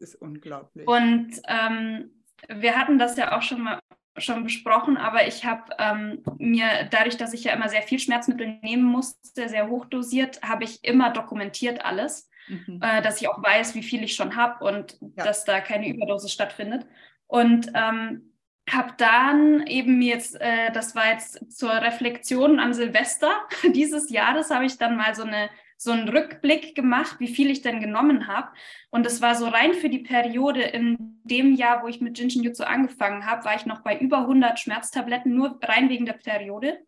ist 0.03 0.17
unglaublich. 0.17 0.87
Und 0.87 1.31
ähm, 1.49 2.11
wir 2.49 2.77
hatten 2.77 2.99
das 2.99 3.17
ja 3.17 3.37
auch 3.37 3.43
schon 3.43 3.63
mal 3.63 3.81
schon 4.19 4.45
besprochen, 4.45 4.99
aber 4.99 5.27
ich 5.27 5.45
habe 5.47 5.75
ähm, 5.79 6.23
mir 6.39 6.67
dadurch, 6.91 7.17
dass 7.17 7.33
ich 7.33 7.45
ja 7.45 7.55
immer 7.55 7.69
sehr 7.69 7.83
viel 7.83 7.99
Schmerzmittel 7.99 8.59
nehmen 8.63 8.85
musste, 8.85 9.49
sehr 9.49 9.69
hochdosiert, 9.69 10.43
habe 10.43 10.65
ich 10.65 10.85
immer 10.85 11.11
dokumentiert 11.11 11.85
alles, 11.85 12.29
mhm. 12.47 12.79
äh, 12.83 13.01
dass 13.01 13.23
ich 13.23 13.29
auch 13.29 13.43
weiß, 13.43 13.75
wie 13.75 13.83
viel 13.83 14.03
ich 14.03 14.15
schon 14.15 14.37
habe 14.37 14.65
und 14.65 14.99
ja. 15.01 15.25
dass 15.25 15.45
da 15.45 15.61
keine 15.61 15.89
Überdosis 15.89 16.33
stattfindet. 16.33 16.87
Und 17.27 17.73
ähm, 17.75 18.33
habe 18.71 18.93
dann 18.99 19.67
eben 19.67 20.03
jetzt, 20.03 20.41
äh, 20.41 20.71
das 20.73 20.95
war 20.95 21.13
jetzt 21.13 21.51
zur 21.51 21.73
Reflexion 21.73 22.61
an 22.61 22.75
Silvester 22.75 23.33
dieses 23.75 24.11
Jahres, 24.11 24.51
habe 24.51 24.67
ich 24.67 24.79
dann 24.79 24.97
mal 24.97 25.15
so 25.15 25.23
eine 25.23 25.49
so 25.83 25.91
einen 25.91 26.09
Rückblick 26.09 26.75
gemacht, 26.75 27.17
wie 27.19 27.29
viel 27.29 27.51
ich 27.51 27.63
denn 27.63 27.81
genommen 27.81 28.29
habe. 28.29 28.53
Und 28.91 29.05
es 29.05 29.21
war 29.21 29.35
so 29.35 29.49
rein 29.49 29.75
für 29.75 29.89
die 29.89 29.99
Periode 29.99 30.63
in 30.63 31.21
dem 31.25 31.55
Jahr, 31.55 31.83
wo 31.83 31.89
ich 31.89 32.01
mit 32.01 32.19
Jinshin 32.19 32.43
Jutsu 32.43 32.63
angefangen 32.63 33.27
habe, 33.27 33.45
war 33.45 33.57
ich 33.57 33.67
noch 33.67 33.81
bei 33.81 33.99
über 33.99 34.19
100 34.19 34.59
Schmerztabletten, 34.59 35.35
nur 35.35 35.59
rein 35.63 35.89
wegen 35.89 36.07
der 36.07 36.15
Periode. 36.15 36.79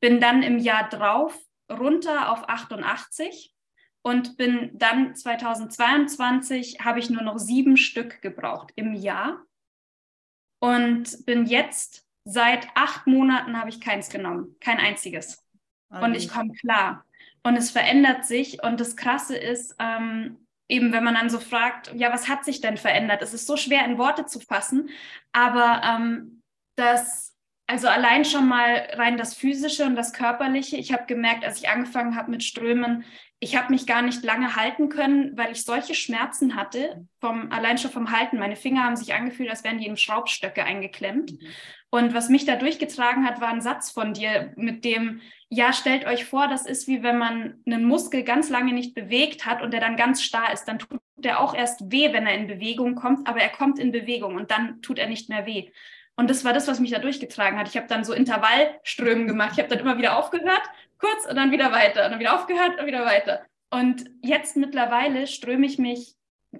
Bin 0.00 0.20
dann 0.20 0.42
im 0.42 0.58
Jahr 0.58 0.88
drauf 0.88 1.38
runter 1.70 2.32
auf 2.32 2.48
88 2.48 3.54
und 4.02 4.36
bin 4.36 4.70
dann 4.74 5.14
2022 5.14 6.80
habe 6.80 6.98
ich 6.98 7.10
nur 7.10 7.22
noch 7.22 7.38
sieben 7.38 7.76
Stück 7.76 8.22
gebraucht 8.22 8.72
im 8.76 8.94
Jahr 8.94 9.44
und 10.60 11.24
bin 11.26 11.46
jetzt 11.46 12.06
seit 12.24 12.68
acht 12.74 13.06
Monaten 13.06 13.58
habe 13.58 13.70
ich 13.70 13.80
keins 13.80 14.10
genommen, 14.10 14.56
kein 14.60 14.78
einziges. 14.78 15.44
Und 15.90 16.14
ich 16.14 16.28
komme 16.28 16.52
klar. 16.52 17.06
Und 17.42 17.56
es 17.56 17.70
verändert 17.70 18.24
sich. 18.24 18.62
Und 18.62 18.80
das 18.80 18.96
Krasse 18.96 19.36
ist, 19.36 19.74
ähm, 19.78 20.38
eben 20.68 20.92
wenn 20.92 21.04
man 21.04 21.14
dann 21.14 21.30
so 21.30 21.40
fragt, 21.40 21.92
ja, 21.94 22.12
was 22.12 22.28
hat 22.28 22.44
sich 22.44 22.60
denn 22.60 22.76
verändert? 22.76 23.22
Es 23.22 23.34
ist 23.34 23.46
so 23.46 23.56
schwer 23.56 23.84
in 23.84 23.98
Worte 23.98 24.26
zu 24.26 24.40
fassen, 24.40 24.90
aber 25.32 25.82
ähm, 25.84 26.42
das, 26.76 27.27
also 27.68 27.86
allein 27.86 28.24
schon 28.24 28.48
mal 28.48 28.88
rein 28.94 29.18
das 29.18 29.34
Physische 29.34 29.84
und 29.84 29.94
das 29.94 30.14
Körperliche. 30.14 30.76
Ich 30.78 30.92
habe 30.92 31.04
gemerkt, 31.06 31.44
als 31.44 31.58
ich 31.58 31.68
angefangen 31.68 32.16
habe 32.16 32.30
mit 32.30 32.42
Strömen, 32.42 33.04
ich 33.40 33.56
habe 33.56 33.70
mich 33.70 33.86
gar 33.86 34.00
nicht 34.00 34.24
lange 34.24 34.56
halten 34.56 34.88
können, 34.88 35.36
weil 35.36 35.52
ich 35.52 35.64
solche 35.64 35.94
Schmerzen 35.94 36.56
hatte, 36.56 37.06
vom, 37.20 37.52
allein 37.52 37.76
schon 37.76 37.90
vom 37.90 38.10
Halten. 38.10 38.38
Meine 38.38 38.56
Finger 38.56 38.84
haben 38.84 38.96
sich 38.96 39.12
angefühlt, 39.12 39.50
als 39.50 39.64
wären 39.64 39.78
die 39.78 39.86
in 39.86 39.98
Schraubstöcke 39.98 40.64
eingeklemmt. 40.64 41.32
Mhm. 41.32 41.48
Und 41.90 42.14
was 42.14 42.30
mich 42.30 42.46
da 42.46 42.56
durchgetragen 42.56 43.26
hat, 43.26 43.40
war 43.40 43.48
ein 43.48 43.60
Satz 43.60 43.90
von 43.90 44.14
dir, 44.14 44.52
mit 44.56 44.84
dem, 44.84 45.20
ja, 45.50 45.74
stellt 45.74 46.06
euch 46.06 46.24
vor, 46.24 46.48
das 46.48 46.66
ist 46.66 46.88
wie 46.88 47.02
wenn 47.02 47.18
man 47.18 47.62
einen 47.66 47.84
Muskel 47.84 48.24
ganz 48.24 48.48
lange 48.48 48.72
nicht 48.72 48.94
bewegt 48.94 49.44
hat 49.44 49.62
und 49.62 49.72
der 49.72 49.80
dann 49.80 49.96
ganz 49.96 50.22
starr 50.22 50.52
ist. 50.52 50.64
Dann 50.64 50.78
tut 50.78 51.00
der 51.16 51.40
auch 51.40 51.54
erst 51.54 51.92
weh, 51.92 52.12
wenn 52.14 52.26
er 52.26 52.34
in 52.34 52.46
Bewegung 52.46 52.94
kommt, 52.94 53.28
aber 53.28 53.40
er 53.40 53.50
kommt 53.50 53.78
in 53.78 53.92
Bewegung 53.92 54.36
und 54.36 54.50
dann 54.50 54.80
tut 54.80 54.98
er 54.98 55.08
nicht 55.08 55.28
mehr 55.28 55.44
weh. 55.44 55.70
Und 56.18 56.28
das 56.28 56.44
war 56.44 56.52
das, 56.52 56.66
was 56.66 56.80
mich 56.80 56.90
da 56.90 56.98
durchgetragen 56.98 57.56
hat. 57.56 57.68
Ich 57.68 57.76
habe 57.76 57.86
dann 57.86 58.02
so 58.02 58.12
Intervallströmen 58.12 59.28
gemacht. 59.28 59.52
Ich 59.52 59.58
habe 59.60 59.68
dann 59.68 59.78
immer 59.78 59.98
wieder 59.98 60.18
aufgehört, 60.18 60.62
kurz 60.98 61.26
und 61.30 61.36
dann 61.36 61.52
wieder 61.52 61.70
weiter 61.70 62.04
und 62.04 62.10
dann 62.10 62.18
wieder 62.18 62.34
aufgehört 62.34 62.80
und 62.80 62.86
wieder 62.86 63.06
weiter. 63.06 63.46
Und 63.70 64.10
jetzt 64.20 64.56
mittlerweile 64.56 65.28
ströme 65.28 65.64
ich 65.64 65.78
mich 65.78 66.16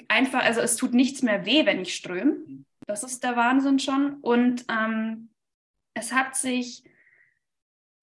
einfach, 0.06 0.44
also 0.44 0.60
es 0.60 0.76
tut 0.76 0.94
nichts 0.94 1.22
mehr 1.22 1.44
weh, 1.44 1.66
wenn 1.66 1.80
ich 1.80 1.96
ströme. 1.96 2.36
Das 2.86 3.02
ist 3.02 3.24
der 3.24 3.34
Wahnsinn 3.34 3.80
schon. 3.80 4.20
Und 4.20 4.64
ähm, 4.70 5.30
es 5.94 6.12
hat 6.12 6.36
sich, 6.36 6.84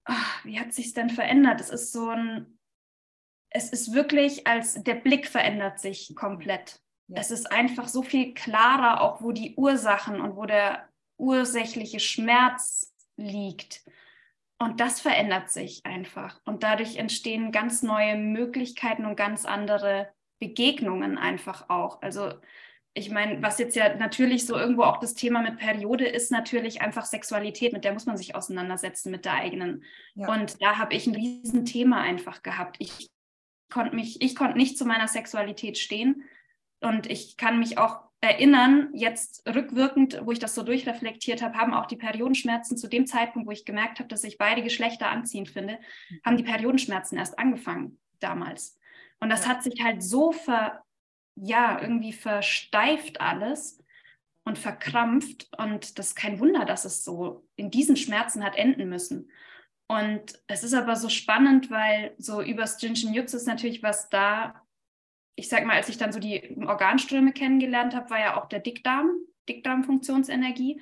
ach, 0.04 0.44
wie 0.44 0.60
hat 0.60 0.74
sich 0.74 0.92
denn 0.92 1.08
verändert? 1.08 1.62
Es 1.62 1.70
ist 1.70 1.90
so 1.90 2.10
ein, 2.10 2.58
es 3.48 3.70
ist 3.70 3.94
wirklich, 3.94 4.46
als 4.46 4.74
der 4.82 4.96
Blick 4.96 5.26
verändert 5.26 5.78
sich 5.78 6.14
komplett. 6.14 6.82
Ja. 7.08 7.18
Es 7.18 7.30
ist 7.30 7.50
einfach 7.50 7.88
so 7.88 8.02
viel 8.02 8.34
klarer, 8.34 9.00
auch 9.00 9.22
wo 9.22 9.32
die 9.32 9.54
Ursachen 9.54 10.20
und 10.20 10.36
wo 10.36 10.44
der 10.44 10.86
ursächliche 11.18 12.00
Schmerz 12.00 12.94
liegt. 13.16 13.82
Und 14.58 14.80
das 14.80 15.00
verändert 15.00 15.50
sich 15.50 15.84
einfach. 15.84 16.40
Und 16.44 16.62
dadurch 16.62 16.96
entstehen 16.96 17.52
ganz 17.52 17.82
neue 17.82 18.16
Möglichkeiten 18.16 19.04
und 19.04 19.16
ganz 19.16 19.44
andere 19.44 20.08
Begegnungen 20.38 21.18
einfach 21.18 21.68
auch. 21.68 22.00
Also 22.02 22.32
ich 22.94 23.10
meine, 23.10 23.42
was 23.42 23.58
jetzt 23.58 23.76
ja 23.76 23.94
natürlich 23.94 24.46
so 24.46 24.56
irgendwo 24.56 24.82
auch 24.84 24.98
das 24.98 25.12
Thema 25.12 25.42
mit 25.42 25.58
Periode 25.58 26.06
ist, 26.06 26.30
natürlich 26.30 26.80
einfach 26.80 27.04
Sexualität, 27.04 27.74
mit 27.74 27.84
der 27.84 27.92
muss 27.92 28.06
man 28.06 28.16
sich 28.16 28.34
auseinandersetzen, 28.34 29.10
mit 29.10 29.26
der 29.26 29.34
eigenen. 29.34 29.84
Ja. 30.14 30.32
Und 30.32 30.62
da 30.62 30.78
habe 30.78 30.94
ich 30.94 31.06
ein 31.06 31.14
Riesenthema 31.14 32.00
einfach 32.00 32.42
gehabt. 32.42 32.76
Ich 32.78 33.10
konnte 33.70 33.94
mich, 33.94 34.22
ich 34.22 34.34
konnte 34.34 34.56
nicht 34.56 34.78
zu 34.78 34.86
meiner 34.86 35.08
Sexualität 35.08 35.76
stehen. 35.76 36.24
Und 36.80 37.10
ich 37.10 37.36
kann 37.36 37.58
mich 37.58 37.76
auch 37.76 38.05
erinnern, 38.20 38.90
jetzt 38.94 39.46
rückwirkend, 39.46 40.20
wo 40.24 40.32
ich 40.32 40.38
das 40.38 40.54
so 40.54 40.62
durchreflektiert 40.62 41.42
habe, 41.42 41.56
haben 41.56 41.74
auch 41.74 41.86
die 41.86 41.96
Periodenschmerzen 41.96 42.76
zu 42.76 42.88
dem 42.88 43.06
Zeitpunkt, 43.06 43.46
wo 43.46 43.52
ich 43.52 43.64
gemerkt 43.64 43.98
habe, 43.98 44.08
dass 44.08 44.24
ich 44.24 44.38
beide 44.38 44.62
Geschlechter 44.62 45.10
anziehend 45.10 45.48
finde, 45.48 45.78
haben 46.24 46.36
die 46.36 46.42
Periodenschmerzen 46.42 47.18
erst 47.18 47.38
angefangen 47.38 47.98
damals. 48.20 48.78
Und 49.20 49.30
das 49.30 49.46
hat 49.46 49.62
sich 49.62 49.82
halt 49.82 50.02
so 50.02 50.32
ver, 50.32 50.82
ja, 51.36 51.80
irgendwie 51.80 52.12
versteift 52.12 53.20
alles 53.20 53.82
und 54.44 54.58
verkrampft. 54.58 55.48
Und 55.58 55.98
das 55.98 56.08
ist 56.08 56.16
kein 56.16 56.40
Wunder, 56.40 56.64
dass 56.64 56.84
es 56.84 57.04
so 57.04 57.46
in 57.56 57.70
diesen 57.70 57.96
Schmerzen 57.96 58.44
hat 58.44 58.56
enden 58.56 58.88
müssen. 58.88 59.30
Und 59.88 60.40
es 60.48 60.64
ist 60.64 60.74
aber 60.74 60.96
so 60.96 61.08
spannend, 61.08 61.70
weil 61.70 62.14
so 62.18 62.42
übers 62.42 62.80
Jinshin 62.80 63.14
Jutsu 63.14 63.36
ist 63.36 63.46
natürlich 63.46 63.82
was 63.82 64.08
da 64.08 64.65
ich 65.36 65.48
sag 65.48 65.64
mal, 65.64 65.76
als 65.76 65.88
ich 65.88 65.98
dann 65.98 66.12
so 66.12 66.18
die 66.18 66.56
Organströme 66.66 67.32
kennengelernt 67.32 67.94
habe, 67.94 68.10
war 68.10 68.18
ja 68.18 68.40
auch 68.40 68.48
der 68.48 68.60
Dickdarm, 68.60 69.10
Dickdarmfunktionsenergie. 69.48 70.80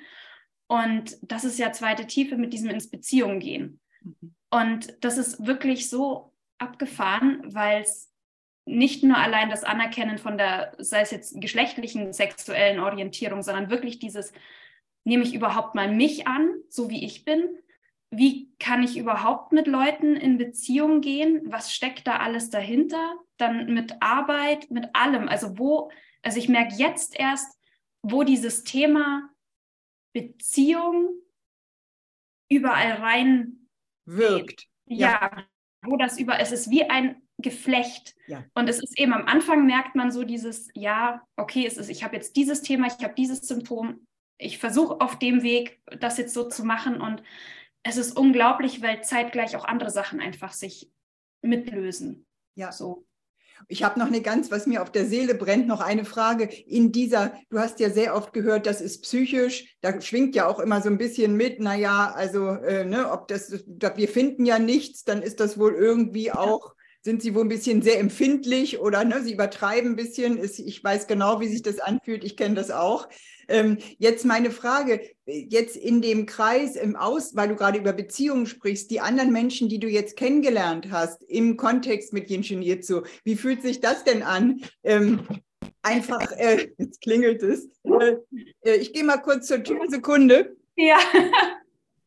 Und 0.67 1.17
das 1.21 1.43
ist 1.43 1.59
ja 1.59 1.71
zweite 1.71 2.07
Tiefe 2.07 2.37
mit 2.37 2.53
diesem 2.53 2.69
ins 2.69 2.89
Beziehung 2.89 3.39
gehen. 3.39 3.79
Mhm. 4.01 4.35
Und 4.49 5.03
das 5.03 5.17
ist 5.17 5.45
wirklich 5.45 5.89
so 5.89 6.33
abgefahren, 6.57 7.41
weil 7.53 7.81
es 7.81 8.11
nicht 8.65 9.03
nur 9.03 9.17
allein 9.17 9.49
das 9.49 9.63
Anerkennen 9.63 10.17
von 10.17 10.37
der, 10.37 10.73
sei 10.79 11.01
es 11.01 11.11
jetzt 11.11 11.39
geschlechtlichen, 11.39 12.13
sexuellen 12.13 12.79
Orientierung, 12.79 13.43
sondern 13.43 13.69
wirklich 13.69 13.99
dieses, 13.99 14.33
nehme 15.03 15.23
ich 15.23 15.35
überhaupt 15.35 15.75
mal 15.75 15.93
mich 15.93 16.27
an, 16.27 16.49
so 16.69 16.89
wie 16.89 17.05
ich 17.05 17.25
bin, 17.25 17.43
wie 18.17 18.51
kann 18.59 18.83
ich 18.83 18.97
überhaupt 18.97 19.51
mit 19.51 19.67
Leuten 19.67 20.15
in 20.15 20.37
Beziehung 20.37 21.01
gehen? 21.01 21.41
Was 21.45 21.73
steckt 21.73 22.07
da 22.07 22.17
alles 22.17 22.49
dahinter? 22.49 23.15
Dann 23.37 23.73
mit 23.73 24.01
Arbeit, 24.01 24.69
mit 24.71 24.89
allem. 24.93 25.27
Also 25.27 25.57
wo, 25.57 25.91
also 26.21 26.39
ich 26.39 26.49
merke 26.49 26.75
jetzt 26.75 27.19
erst, 27.19 27.59
wo 28.01 28.23
dieses 28.23 28.63
Thema 28.63 29.29
Beziehung 30.13 31.09
überall 32.49 32.93
rein 32.93 33.67
wirkt. 34.05 34.67
Ja, 34.85 35.09
ja, 35.09 35.45
wo 35.83 35.97
das 35.97 36.19
über, 36.19 36.39
es 36.39 36.51
ist 36.51 36.69
wie 36.69 36.83
ein 36.83 37.21
Geflecht. 37.37 38.15
Ja. 38.27 38.45
Und 38.53 38.69
es 38.69 38.81
ist 38.81 38.97
eben 38.97 39.13
am 39.13 39.25
Anfang 39.25 39.65
merkt 39.65 39.95
man 39.95 40.11
so 40.11 40.23
dieses, 40.23 40.69
ja, 40.73 41.21
okay, 41.35 41.65
es 41.65 41.77
ist, 41.77 41.89
ich 41.89 42.03
habe 42.03 42.15
jetzt 42.15 42.35
dieses 42.35 42.61
Thema, 42.61 42.87
ich 42.87 43.03
habe 43.03 43.15
dieses 43.15 43.41
Symptom, 43.41 44.07
ich 44.37 44.57
versuche 44.57 45.01
auf 45.01 45.19
dem 45.19 45.43
Weg, 45.43 45.81
das 45.99 46.17
jetzt 46.17 46.33
so 46.33 46.47
zu 46.47 46.63
machen 46.63 47.01
und 47.01 47.23
es 47.87 47.97
ist 47.97 48.17
unglaublich, 48.17 48.81
weil 48.81 49.03
zeitgleich 49.03 49.55
auch 49.55 49.63
andere 49.63 49.91
Sachen 49.91 50.19
einfach 50.19 50.53
sich 50.53 50.91
mitlösen. 51.41 52.25
Ja. 52.55 52.71
So. 52.71 53.05
Ich 53.67 53.83
habe 53.83 53.99
noch 53.99 54.07
eine 54.07 54.21
ganz, 54.21 54.49
was 54.49 54.65
mir 54.65 54.81
auf 54.81 54.91
der 54.91 55.05
Seele 55.05 55.35
brennt, 55.35 55.67
noch 55.67 55.81
eine 55.81 56.03
Frage. 56.03 56.45
In 56.45 56.91
dieser, 56.91 57.33
du 57.49 57.59
hast 57.59 57.79
ja 57.79 57.91
sehr 57.91 58.15
oft 58.15 58.33
gehört, 58.33 58.65
das 58.65 58.81
ist 58.81 59.03
psychisch, 59.03 59.77
da 59.81 60.01
schwingt 60.01 60.35
ja 60.35 60.47
auch 60.47 60.59
immer 60.59 60.81
so 60.81 60.89
ein 60.89 60.97
bisschen 60.97 61.37
mit, 61.37 61.59
naja, 61.59 62.11
also, 62.13 62.49
äh, 62.49 62.85
ne, 62.85 63.11
ob 63.11 63.27
das, 63.27 63.51
wir 63.51 64.09
finden 64.09 64.45
ja 64.45 64.57
nichts, 64.57 65.03
dann 65.03 65.21
ist 65.21 65.39
das 65.39 65.59
wohl 65.59 65.75
irgendwie 65.75 66.31
auch, 66.31 66.74
sind 67.05 67.21
sie 67.21 67.35
wohl 67.35 67.43
ein 67.43 67.49
bisschen 67.49 67.83
sehr 67.83 67.99
empfindlich 67.99 68.79
oder 68.79 69.05
ne, 69.05 69.21
sie 69.21 69.33
übertreiben 69.33 69.91
ein 69.91 69.95
bisschen. 69.95 70.43
Ich 70.43 70.83
weiß 70.83 71.05
genau, 71.05 71.39
wie 71.39 71.47
sich 71.47 71.61
das 71.61 71.79
anfühlt, 71.79 72.23
ich 72.23 72.35
kenne 72.35 72.55
das 72.55 72.71
auch. 72.71 73.07
Ähm, 73.47 73.77
jetzt 73.99 74.25
meine 74.25 74.49
Frage, 74.49 74.99
jetzt 75.27 75.77
in 75.77 76.01
dem 76.01 76.25
Kreis 76.25 76.75
im 76.75 76.95
Aus, 76.95 77.35
weil 77.35 77.49
du 77.49 77.55
gerade 77.55 77.77
über 77.77 77.93
Beziehungen 77.93 78.47
sprichst, 78.47 78.89
die 78.89 79.01
anderen 79.01 79.31
Menschen, 79.31 79.69
die 79.69 79.79
du 79.79 79.87
jetzt 79.87 80.17
kennengelernt 80.17 80.87
hast 80.89 81.21
im 81.25 81.57
Kontext 81.57 82.11
mit 82.11 82.27
Jinshin 82.27 82.63
Jitsu, 82.63 83.03
wie 83.23 83.35
fühlt 83.35 83.61
sich 83.61 83.81
das 83.81 84.03
denn 84.03 84.23
an? 84.23 84.61
Ähm, 84.83 85.27
einfach, 85.83 86.31
äh, 86.31 86.69
jetzt 86.79 87.01
klingelt 87.01 87.43
es. 87.43 87.69
Äh, 87.83 88.15
äh 88.61 88.77
ich 88.77 88.93
gehe 88.93 89.03
mal 89.03 89.17
kurz 89.17 89.45
zur 89.45 89.63
Tür, 89.63 89.81
Sekunde. 89.89 90.57
Ja. 90.75 90.97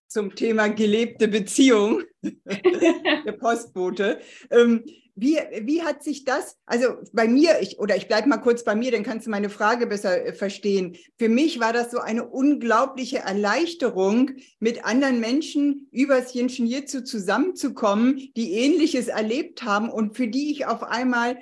Zum 0.08 0.34
Thema 0.34 0.66
gelebte 0.66 1.28
Beziehung, 1.28 2.02
der 2.44 3.32
Postbote. 3.32 4.20
Ähm, 4.50 4.84
wie, 5.20 5.36
wie 5.62 5.82
hat 5.82 6.04
sich 6.04 6.24
das, 6.24 6.56
also 6.64 6.94
bei 7.12 7.26
mir, 7.26 7.58
ich, 7.60 7.80
oder 7.80 7.96
ich 7.96 8.06
bleibe 8.06 8.28
mal 8.28 8.36
kurz 8.36 8.62
bei 8.62 8.76
mir, 8.76 8.92
dann 8.92 9.02
kannst 9.02 9.26
du 9.26 9.30
meine 9.30 9.50
Frage 9.50 9.88
besser 9.88 10.26
äh, 10.26 10.32
verstehen. 10.32 10.96
Für 11.18 11.28
mich 11.28 11.58
war 11.58 11.72
das 11.72 11.90
so 11.90 11.98
eine 11.98 12.24
unglaubliche 12.24 13.18
Erleichterung, 13.18 14.30
mit 14.60 14.84
anderen 14.84 15.18
Menschen 15.18 15.88
übers 15.90 16.34
Jinshin 16.34 16.66
Jitsu 16.66 17.00
zusammenzukommen, 17.00 18.30
die 18.36 18.52
Ähnliches 18.52 19.08
erlebt 19.08 19.64
haben 19.64 19.90
und 19.90 20.16
für 20.16 20.28
die 20.28 20.52
ich 20.52 20.66
auf 20.66 20.84
einmal 20.84 21.36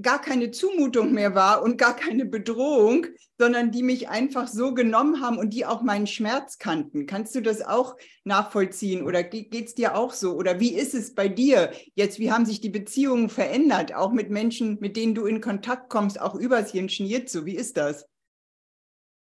gar 0.00 0.20
keine 0.20 0.50
Zumutung 0.50 1.12
mehr 1.12 1.34
war 1.34 1.62
und 1.62 1.76
gar 1.76 1.94
keine 1.94 2.24
Bedrohung, 2.24 3.06
sondern 3.38 3.70
die 3.70 3.82
mich 3.82 4.08
einfach 4.08 4.48
so 4.48 4.72
genommen 4.72 5.20
haben 5.20 5.36
und 5.36 5.50
die 5.50 5.66
auch 5.66 5.82
meinen 5.82 6.06
Schmerz 6.06 6.58
kannten. 6.58 7.06
Kannst 7.06 7.34
du 7.34 7.40
das 7.40 7.60
auch 7.60 7.96
nachvollziehen 8.24 9.02
oder 9.04 9.22
geht 9.22 9.52
es 9.54 9.74
dir 9.74 9.96
auch 9.96 10.12
so? 10.12 10.34
Oder 10.34 10.60
wie 10.60 10.72
ist 10.72 10.94
es 10.94 11.14
bei 11.14 11.28
dir 11.28 11.72
jetzt? 11.94 12.18
Wie 12.18 12.32
haben 12.32 12.46
sich 12.46 12.60
die 12.60 12.70
Beziehungen 12.70 13.28
verändert, 13.28 13.94
auch 13.94 14.12
mit 14.12 14.30
Menschen, 14.30 14.78
mit 14.80 14.96
denen 14.96 15.14
du 15.14 15.26
in 15.26 15.40
Kontakt 15.40 15.90
kommst, 15.90 16.20
auch 16.20 16.34
übers 16.34 16.72
Jinshin 16.72 17.06
Jitsu? 17.06 17.44
Wie 17.44 17.56
ist 17.56 17.76
das? 17.76 18.08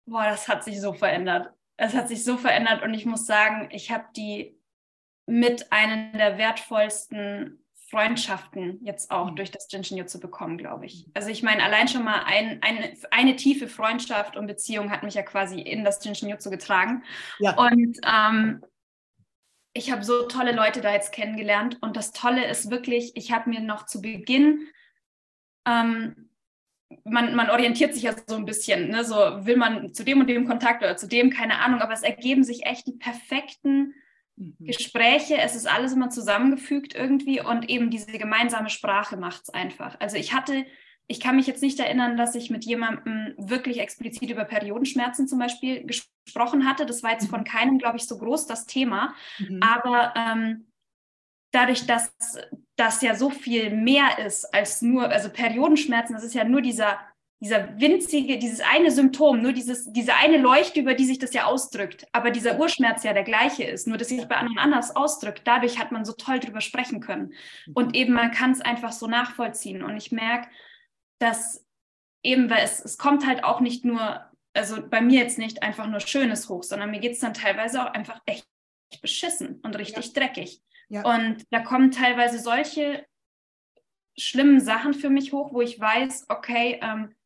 Boah, 0.07 0.25
das 0.25 0.47
hat 0.47 0.62
sich 0.62 0.81
so 0.81 0.92
verändert. 0.92 1.52
Es 1.76 1.95
hat 1.95 2.09
sich 2.09 2.23
so 2.23 2.37
verändert 2.37 2.83
und 2.83 2.95
ich 2.95 3.07
muss 3.07 3.26
sagen, 3.26 3.69
ich 3.73 3.90
habe 3.90 4.04
die 4.16 4.57
mit 5.26 5.73
einer 5.73 6.12
der 6.12 6.38
wertvollsten 6.38 7.62
Freundschaften 7.93 8.81
jetzt 8.83 9.11
auch 9.11 9.31
mhm. 9.31 9.37
durch 9.37 9.51
das 9.53 9.69
Jinshin 9.71 10.09
zu 10.09 10.19
bekommen, 10.19 10.59
glaube 10.59 10.87
ich. 10.87 11.07
Also 11.15 11.29
ich 11.29 11.43
meine, 11.43 11.63
allein 11.63 11.87
schon 11.87 12.03
mal 12.03 12.23
ein, 12.25 12.61
eine, 12.63 12.95
eine 13.11 13.37
tiefe 13.37 13.69
Freundschaft 13.69 14.37
und 14.37 14.47
Beziehung 14.47 14.91
hat 14.91 15.03
mich 15.05 15.15
ja 15.15 15.23
quasi 15.23 15.61
in 15.61 15.85
das 15.85 16.05
Jinshin 16.05 16.31
Jutsu 16.31 16.51
getragen. 16.51 17.05
Ja. 17.39 17.57
Und 17.57 17.99
ähm, 18.05 18.65
ich 19.75 19.93
habe 19.93 20.03
so 20.03 20.23
tolle 20.23 20.53
Leute 20.53 20.81
da 20.81 20.93
jetzt 20.93 21.13
kennengelernt 21.13 21.79
und 21.83 21.97
das 21.97 22.13
Tolle 22.13 22.47
ist 22.49 22.71
wirklich, 22.71 23.13
ich 23.15 23.31
habe 23.31 23.51
mir 23.51 23.61
noch 23.61 23.87
zu 23.87 24.01
Beginn 24.01 24.67
ähm, 25.67 26.31
man, 27.05 27.35
man 27.35 27.51
orientiert 27.51 27.95
sich 27.95 28.03
ja 28.03 28.15
so 28.27 28.37
ein 28.37 28.45
bisschen, 28.45 28.91
ne? 28.91 29.05
so 29.05 29.15
will 29.15 29.57
man 29.57 29.95
zu 29.95 30.05
dem 30.05 30.21
und 30.21 30.27
dem 30.27 30.47
Kontakt 30.47 30.83
oder 30.83 30.97
zu 30.97 31.09
dem, 31.09 31.31
keine 31.31 31.61
Ahnung, 31.61 31.81
aber 31.81 31.93
es 31.93 32.03
ergeben 32.03 32.45
sich 32.45 32.67
echt 32.67 32.87
die 32.87 32.93
perfekten 32.93 33.95
mhm. 34.37 34.57
Gespräche, 34.61 35.39
es 35.39 35.55
ist 35.55 35.67
alles 35.67 35.93
immer 35.93 36.11
zusammengefügt 36.11 36.95
irgendwie 36.95 37.41
und 37.41 37.69
eben 37.69 37.91
diese 37.91 38.07
gemeinsame 38.19 38.71
Sprache 38.71 39.17
macht 39.17 39.43
es 39.43 39.51
einfach. 39.51 39.99
Also 40.01 40.17
ich 40.17 40.33
hatte, 40.33 40.65
ich 41.07 41.21
kann 41.21 41.37
mich 41.37 41.47
jetzt 41.47 41.62
nicht 41.62 41.79
erinnern, 41.79 42.17
dass 42.17 42.35
ich 42.35 42.51
mit 42.51 42.65
jemandem 42.65 43.35
wirklich 43.37 43.79
explizit 43.79 44.31
über 44.31 44.45
Periodenschmerzen 44.45 45.29
zum 45.29 45.39
Beispiel 45.39 45.87
gesprochen 45.87 46.67
hatte. 46.67 46.87
Das 46.87 47.03
war 47.03 47.12
jetzt 47.12 47.29
von 47.29 47.41
mhm. 47.41 47.45
keinem, 47.45 47.79
glaube 47.79 47.99
ich, 47.99 48.07
so 48.07 48.19
groß 48.19 48.47
das 48.47 48.67
Thema, 48.67 49.15
mhm. 49.39 49.61
aber 49.62 50.15
ähm, 50.17 50.67
dadurch, 51.53 51.87
dass 51.87 52.12
das 52.77 53.03
ja 53.03 53.15
so 53.15 53.31
viel 53.31 53.71
mehr 53.71 54.19
ist 54.19 54.53
als 54.55 54.83
nur, 54.83 55.09
also 55.09 55.29
Periodenschmerzen, 55.29 56.15
das 56.15 56.25
ist 56.25 56.35
ja 56.35 56.45
nur 56.45 56.62
dieser, 56.62 56.99
dieser 57.43 57.81
winzige, 57.81 58.39
dieses 58.39 58.61
eine 58.61 58.93
Symptom, 58.93 59.43
nur 59.43 59.53
dieses, 59.53 59.93
diese 59.93 60.15
eine 60.15 60.39
Leuchte, 60.39 60.79
über 60.79 60.95
die 60.95 61.05
sich 61.05 61.19
das 61.19 61.35
ja 61.35 61.47
ausdrückt. 61.47 62.07
Aber 62.13 62.31
dieser 62.31 62.61
Urschmerz 62.61 63.03
ja 63.03 63.13
der 63.13 63.25
gleiche 63.25 63.65
ist, 63.65 63.89
nur 63.89 63.99
dass 63.99 64.11
sich 64.11 64.29
bei 64.29 64.37
anderen 64.37 64.59
anders 64.59 64.95
ausdrückt. 64.95 65.43
Dadurch 65.45 65.81
hat 65.81 65.91
man 65.91 66.05
so 66.05 66.13
toll 66.13 66.39
drüber 66.39 66.61
sprechen 66.61 67.01
können. 67.01 67.35
Und 67.75 67.89
mhm. 67.89 67.95
eben 67.95 68.13
man 68.13 68.31
kann 68.31 68.53
es 68.53 68.61
einfach 68.61 68.93
so 68.93 69.09
nachvollziehen. 69.09 69.83
Und 69.83 69.97
ich 69.97 70.13
merke, 70.13 70.49
dass 71.19 71.67
eben, 72.23 72.49
weil 72.49 72.63
es, 72.63 72.79
es 72.79 72.97
kommt 72.97 73.27
halt 73.27 73.43
auch 73.43 73.59
nicht 73.59 73.85
nur, 73.85 74.25
also 74.55 74.81
bei 74.89 75.01
mir 75.01 75.19
jetzt 75.19 75.39
nicht 75.39 75.65
einfach 75.65 75.89
nur 75.89 75.99
Schönes 75.99 76.49
hoch, 76.49 76.63
sondern 76.63 76.93
mir 76.93 77.01
geht 77.01 77.15
es 77.15 77.21
dann 77.21 77.35
teilweise 77.35 77.83
auch 77.83 77.93
einfach 77.93 78.21
echt 78.25 78.47
beschissen 79.01 79.59
und 79.65 79.77
richtig 79.77 80.07
ja. 80.07 80.13
dreckig. 80.13 80.63
Ja. 80.89 81.03
Und 81.13 81.45
da 81.51 81.59
kommen 81.59 81.91
teilweise 81.91 82.39
solche 82.39 83.05
schlimmen 84.17 84.61
Sachen 84.61 84.95
für 84.95 85.11
mich 85.11 85.33
hoch, 85.33 85.53
wo 85.53 85.61
ich 85.61 85.81
weiß, 85.81 86.27
okay, 86.29 86.79
ähm, 86.81 87.17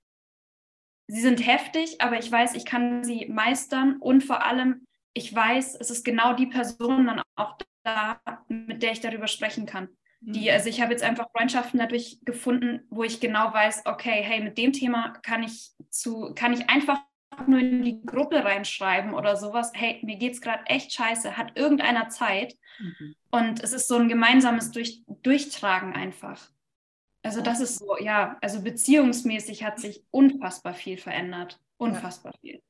sie 1.08 1.20
sind 1.20 1.46
heftig, 1.46 2.00
aber 2.00 2.18
ich 2.18 2.30
weiß, 2.30 2.54
ich 2.54 2.64
kann 2.64 3.04
sie 3.04 3.26
meistern 3.26 3.96
und 3.98 4.24
vor 4.24 4.44
allem, 4.44 4.86
ich 5.12 5.34
weiß, 5.34 5.76
es 5.76 5.90
ist 5.90 6.04
genau 6.04 6.34
die 6.34 6.46
Person 6.46 7.06
dann 7.06 7.22
auch 7.36 7.56
da, 7.82 8.20
mit 8.48 8.82
der 8.82 8.92
ich 8.92 9.00
darüber 9.00 9.28
sprechen 9.28 9.66
kann. 9.66 9.88
Die, 10.20 10.48
mhm. 10.48 10.50
also 10.50 10.68
ich 10.68 10.80
habe 10.80 10.92
jetzt 10.92 11.04
einfach 11.04 11.30
Freundschaften 11.30 11.78
dadurch 11.78 12.18
gefunden, 12.24 12.80
wo 12.90 13.04
ich 13.04 13.20
genau 13.20 13.52
weiß, 13.52 13.82
okay, 13.86 14.22
hey, 14.22 14.42
mit 14.42 14.58
dem 14.58 14.72
Thema 14.72 15.10
kann 15.22 15.42
ich 15.42 15.70
zu, 15.90 16.32
kann 16.34 16.52
ich 16.52 16.68
einfach 16.68 16.98
nur 17.46 17.60
in 17.60 17.82
die 17.82 18.00
Gruppe 18.04 18.44
reinschreiben 18.44 19.14
oder 19.14 19.36
sowas, 19.36 19.72
hey, 19.74 20.00
mir 20.02 20.16
geht 20.16 20.32
es 20.32 20.40
gerade 20.40 20.64
echt 20.66 20.92
scheiße, 20.92 21.36
hat 21.36 21.56
irgendeiner 21.56 22.08
Zeit? 22.08 22.56
Mhm. 22.78 23.14
Und 23.30 23.62
es 23.62 23.72
ist 23.72 23.88
so 23.88 23.96
ein 23.96 24.08
gemeinsames 24.08 24.70
Durch 24.70 25.02
Durchtragen 25.06 25.92
einfach. 25.92 26.50
Also 27.26 27.40
das 27.40 27.60
ist 27.60 27.78
so, 27.78 27.96
ja, 27.98 28.38
also 28.40 28.62
beziehungsmäßig 28.62 29.64
hat 29.64 29.80
sich 29.80 30.04
unfassbar 30.12 30.74
viel 30.74 30.96
verändert. 30.96 31.60
Unfassbar 31.76 32.32
ja. 32.34 32.40
viel. 32.40 32.62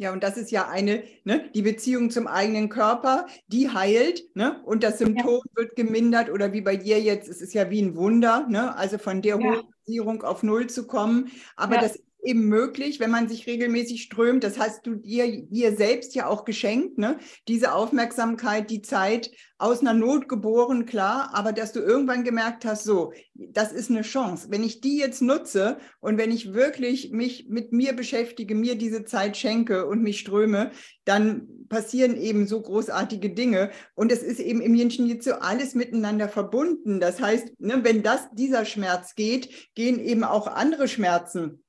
Ja, 0.00 0.12
und 0.12 0.22
das 0.22 0.36
ist 0.36 0.50
ja 0.50 0.68
eine, 0.68 1.04
ne, 1.24 1.48
die 1.54 1.62
Beziehung 1.62 2.10
zum 2.10 2.26
eigenen 2.26 2.68
Körper, 2.68 3.26
die 3.46 3.68
heilt, 3.68 4.24
ne, 4.34 4.62
und 4.64 4.82
das 4.82 4.98
Symptom 4.98 5.42
ja. 5.44 5.56
wird 5.56 5.76
gemindert 5.76 6.30
oder 6.30 6.52
wie 6.52 6.60
bei 6.60 6.76
dir 6.76 7.00
jetzt, 7.00 7.28
es 7.28 7.40
ist 7.40 7.54
ja 7.54 7.70
wie 7.70 7.82
ein 7.82 7.96
Wunder, 7.96 8.46
ne, 8.48 8.76
also 8.76 8.98
von 8.98 9.22
der 9.22 9.40
ja. 9.40 9.56
Hochdosierung 9.56 10.22
auf 10.22 10.42
Null 10.42 10.68
zu 10.68 10.86
kommen. 10.86 11.30
Aber 11.56 11.76
ja. 11.76 11.82
das 11.82 12.00
eben 12.22 12.46
möglich, 12.46 13.00
wenn 13.00 13.10
man 13.10 13.28
sich 13.28 13.46
regelmäßig 13.46 14.02
strömt. 14.02 14.44
Das 14.44 14.58
hast 14.58 14.86
du 14.86 14.96
dir, 14.96 15.46
dir 15.46 15.76
selbst 15.76 16.14
ja 16.14 16.26
auch 16.26 16.44
geschenkt, 16.44 16.98
ne? 16.98 17.18
Diese 17.46 17.72
Aufmerksamkeit, 17.72 18.70
die 18.70 18.82
Zeit 18.82 19.30
aus 19.56 19.80
einer 19.80 19.94
Not 19.94 20.28
geboren, 20.28 20.86
klar, 20.86 21.30
aber 21.32 21.52
dass 21.52 21.72
du 21.72 21.80
irgendwann 21.80 22.24
gemerkt 22.24 22.64
hast, 22.64 22.84
so, 22.84 23.12
das 23.34 23.72
ist 23.72 23.90
eine 23.90 24.02
Chance. 24.02 24.48
Wenn 24.50 24.62
ich 24.62 24.80
die 24.80 24.98
jetzt 24.98 25.20
nutze 25.20 25.78
und 26.00 26.16
wenn 26.16 26.30
ich 26.30 26.54
wirklich 26.54 27.10
mich 27.10 27.48
mit 27.48 27.72
mir 27.72 27.92
beschäftige, 27.94 28.54
mir 28.54 28.76
diese 28.76 29.04
Zeit 29.04 29.36
schenke 29.36 29.86
und 29.86 30.02
mich 30.02 30.20
ströme, 30.20 30.70
dann 31.04 31.48
passieren 31.68 32.16
eben 32.16 32.46
so 32.46 32.60
großartige 32.60 33.30
Dinge. 33.30 33.70
Und 33.94 34.12
es 34.12 34.22
ist 34.22 34.40
eben 34.40 34.60
im 34.60 34.74
Yin 34.74 34.90
Jitsu 34.90 35.32
alles 35.32 35.74
miteinander 35.74 36.28
verbunden. 36.28 37.00
Das 37.00 37.20
heißt, 37.20 37.60
ne, 37.60 37.80
wenn 37.82 38.02
das, 38.02 38.28
dieser 38.32 38.64
Schmerz 38.64 39.14
geht, 39.14 39.74
gehen 39.74 39.98
eben 39.98 40.24
auch 40.24 40.46
andere 40.46 40.88
Schmerzen 40.88 41.62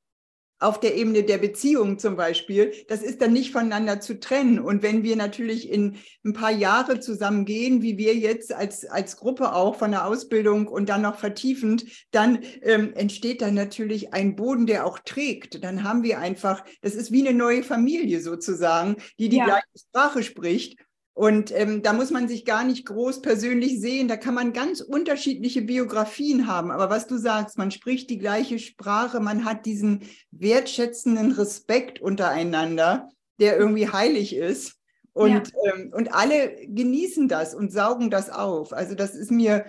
auf 0.60 0.80
der 0.80 0.96
Ebene 0.96 1.24
der 1.24 1.38
Beziehung 1.38 2.00
zum 2.00 2.16
Beispiel, 2.16 2.74
das 2.88 3.02
ist 3.02 3.22
dann 3.22 3.34
nicht 3.34 3.52
voneinander 3.52 4.02
zu 4.02 4.20
trennen. 4.20 4.60
Und 4.60 4.84
wenn 4.84 5.04
wir 5.04 5.16
natürlich 5.16 5.70
in 5.70 5.96
ein 6.26 6.34
paar 6.34 6.52
Jahre 6.52 7.00
zusammen 7.00 7.46
gehen, 7.46 7.82
wie 7.82 7.98
wir 7.98 8.16
jetzt 8.16 8.54
als, 8.54 8.86
als 8.86 9.18
Gruppe 9.18 9.54
auch 9.54 9.76
von 9.76 9.92
der 9.92 10.06
Ausbildung 10.06 10.68
und 10.68 10.90
dann 10.90 11.02
noch 11.02 11.18
vertiefend, 11.18 11.86
dann 12.12 12.40
ähm, 12.62 12.94
entsteht 12.94 13.42
dann 13.42 13.54
natürlich 13.54 14.14
ein 14.14 14.36
Boden, 14.36 14.66
der 14.66 14.86
auch 14.86 15.00
trägt. 15.00 15.64
Dann 15.64 15.84
haben 15.84 16.04
wir 16.04 16.20
einfach, 16.20 16.64
das 16.82 16.96
ist 16.96 17.12
wie 17.12 17.26
eine 17.26 17.38
neue 17.38 17.64
Familie 17.64 18.20
sozusagen, 18.22 18.98
die 19.18 19.30
die 19.30 19.38
ja. 19.38 19.46
gleiche 19.46 19.68
Sprache 19.78 20.24
spricht. 20.24 20.78
Und 21.14 21.52
ähm, 21.54 21.82
da 21.82 21.92
muss 21.92 22.12
man 22.12 22.28
sich 22.28 22.46
gar 22.46 22.64
nicht 22.64 22.86
groß 22.86 23.22
persönlich 23.22 23.82
sehen. 23.82 24.08
Da 24.08 24.16
kann 24.16 24.34
man 24.34 24.54
ganz 24.54 24.80
unterschiedliche 24.80 25.62
Biografien 25.62 26.48
haben. 26.48 26.72
Aber 26.72 26.90
was 26.90 27.08
du 27.08 27.18
sagst, 27.18 27.58
man 27.58 27.72
spricht 27.72 28.10
die 28.10 28.20
gleiche 28.20 28.58
Sprache, 28.58 29.20
man 29.20 29.44
hat 29.44 29.66
diesen 29.66 30.04
wertschätzenden 30.32 31.34
Respekt 31.34 32.00
untereinander, 32.02 33.10
der 33.40 33.58
irgendwie 33.58 33.90
heilig 33.90 34.36
ist. 34.36 34.78
Und, 35.12 35.32
ja. 35.32 35.74
ähm, 35.74 35.92
und 35.94 36.14
alle 36.14 36.56
genießen 36.68 37.28
das 37.28 37.54
und 37.54 37.74
saugen 37.74 38.10
das 38.10 38.30
auf. 38.30 38.72
Also 38.72 38.96
das 38.96 39.16
ist 39.16 39.32
mir, 39.32 39.66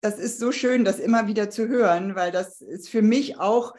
das 0.00 0.18
ist 0.18 0.38
so 0.38 0.52
schön, 0.52 0.84
das 0.84 0.98
immer 0.98 1.26
wieder 1.26 1.50
zu 1.50 1.68
hören, 1.68 2.14
weil 2.14 2.32
das 2.32 2.62
ist 2.62 2.88
für 2.88 3.02
mich 3.02 3.38
auch 3.38 3.74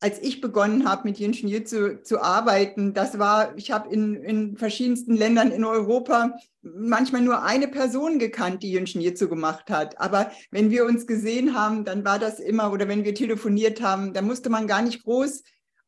als 0.00 0.20
ich 0.22 0.40
begonnen 0.40 0.88
habe, 0.88 1.08
mit 1.08 1.20
Ingenieur 1.20 1.64
zu, 1.64 2.02
zu 2.02 2.22
arbeiten, 2.22 2.94
das 2.94 3.18
war, 3.18 3.56
ich 3.56 3.72
habe 3.72 3.92
in, 3.92 4.14
in 4.14 4.56
verschiedensten 4.56 5.16
Ländern 5.16 5.50
in 5.50 5.64
Europa 5.64 6.38
manchmal 6.62 7.22
nur 7.22 7.42
eine 7.42 7.66
Person 7.66 8.18
gekannt, 8.18 8.62
die 8.62 8.76
Ingenieur 8.76 9.14
zu 9.16 9.28
gemacht 9.28 9.70
hat. 9.70 10.00
Aber 10.00 10.30
wenn 10.50 10.70
wir 10.70 10.84
uns 10.84 11.06
gesehen 11.06 11.54
haben, 11.54 11.84
dann 11.84 12.04
war 12.04 12.18
das 12.18 12.38
immer, 12.38 12.72
oder 12.72 12.86
wenn 12.86 13.04
wir 13.04 13.14
telefoniert 13.14 13.82
haben, 13.82 14.12
dann 14.12 14.26
musste 14.26 14.50
man 14.50 14.68
gar 14.68 14.82
nicht 14.82 15.02
groß 15.02 15.42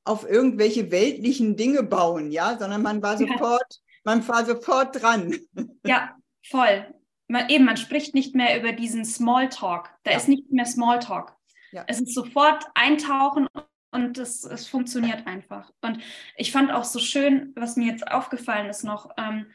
auf 0.05 0.29
irgendwelche 0.29 0.91
weltlichen 0.91 1.57
Dinge 1.57 1.85
bauen, 1.85 2.33
ja, 2.33 2.59
sondern 2.59 2.83
man 2.83 3.03
war 3.03 3.17
sofort, 3.17 3.67
ja. 3.71 3.79
man 4.05 4.27
war 4.27 4.45
sofort 4.45 5.01
dran. 5.01 5.37
Ja, 5.85 6.17
voll. 6.45 6.87
Man, 7.29 7.49
eben, 7.49 7.65
man 7.65 7.77
spricht 7.77 8.15
nicht 8.15 8.35
mehr 8.35 8.59
über 8.59 8.73
diesen 8.73 9.05
Smalltalk. 9.05 9.91
Da 10.03 10.11
ja. 10.11 10.17
ist 10.17 10.27
nicht 10.27 10.51
mehr 10.51 10.67
Smalltalk. 10.67 11.33
Ja. 11.71 11.85
Es 11.87 12.01
ist 12.01 12.13
sofort 12.13 12.65
eintauchen 12.75 13.47
und 13.93 14.19
es, 14.19 14.45
es 14.45 14.67
funktioniert 14.67 15.27
einfach. 15.27 15.73
Und 15.81 15.99
ich 16.37 16.53
fand 16.53 16.71
auch 16.71 16.85
so 16.85 16.99
schön, 16.99 17.53
was 17.57 17.77
mir 17.77 17.87
jetzt 17.91 18.07
aufgefallen 18.11 18.69
ist 18.69 18.85
noch, 18.85 19.11
ähm, 19.19 19.47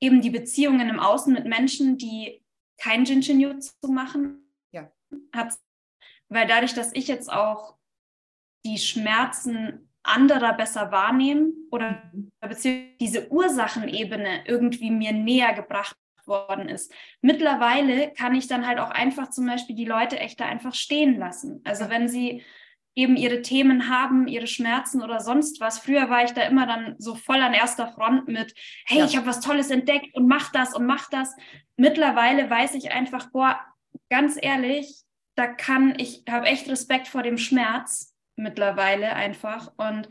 eben 0.00 0.20
die 0.20 0.30
Beziehungen 0.30 0.88
im 0.88 1.00
Außen 1.00 1.32
mit 1.32 1.46
Menschen, 1.46 1.98
die 1.98 2.42
kein 2.78 3.04
Jinshin-Jutsu 3.04 3.88
machen. 3.88 4.52
Ja. 4.72 4.90
Hat, 5.32 5.54
weil 6.28 6.46
dadurch, 6.46 6.74
dass 6.74 6.92
ich 6.94 7.08
jetzt 7.08 7.32
auch 7.32 7.76
die 8.64 8.78
Schmerzen 8.78 9.88
anderer 10.02 10.54
besser 10.54 10.90
wahrnehme 10.92 11.52
oder 11.70 12.02
mhm. 12.12 12.30
beziehungsweise 12.40 12.96
diese 13.00 13.32
Ursachenebene 13.32 14.44
irgendwie 14.46 14.90
mir 14.90 15.12
näher 15.12 15.52
gebracht 15.54 15.96
worden 16.26 16.68
ist. 16.68 16.92
Mittlerweile 17.20 18.12
kann 18.12 18.34
ich 18.34 18.48
dann 18.48 18.66
halt 18.66 18.80
auch 18.80 18.90
einfach 18.90 19.30
zum 19.30 19.46
Beispiel 19.46 19.76
die 19.76 19.84
Leute 19.84 20.18
echt 20.18 20.40
da 20.40 20.46
einfach 20.46 20.74
stehen 20.74 21.18
lassen. 21.18 21.60
Also 21.64 21.88
wenn 21.88 22.08
sie 22.08 22.42
eben 22.96 23.16
ihre 23.16 23.42
Themen 23.42 23.88
haben, 23.88 24.26
ihre 24.26 24.46
Schmerzen 24.46 25.02
oder 25.02 25.20
sonst 25.20 25.60
was. 25.60 25.78
Früher 25.78 26.08
war 26.08 26.24
ich 26.24 26.32
da 26.32 26.42
immer 26.42 26.66
dann 26.66 26.96
so 26.98 27.14
voll 27.14 27.40
an 27.42 27.52
erster 27.52 27.88
Front 27.88 28.26
mit, 28.26 28.54
hey, 28.86 29.00
ja. 29.00 29.04
ich 29.04 29.16
habe 29.16 29.26
was 29.26 29.40
Tolles 29.40 29.70
entdeckt 29.70 30.14
und 30.14 30.26
mach 30.26 30.50
das 30.50 30.74
und 30.74 30.86
mach 30.86 31.08
das. 31.10 31.36
Mittlerweile 31.76 32.48
weiß 32.48 32.74
ich 32.74 32.90
einfach, 32.90 33.30
boah, 33.30 33.60
ganz 34.08 34.38
ehrlich, 34.40 35.02
da 35.36 35.46
kann 35.46 35.94
ich, 35.98 36.24
habe 36.28 36.46
echt 36.46 36.68
Respekt 36.70 37.06
vor 37.06 37.22
dem 37.22 37.36
Schmerz 37.36 38.14
mittlerweile 38.34 39.12
einfach 39.12 39.72
und 39.76 40.08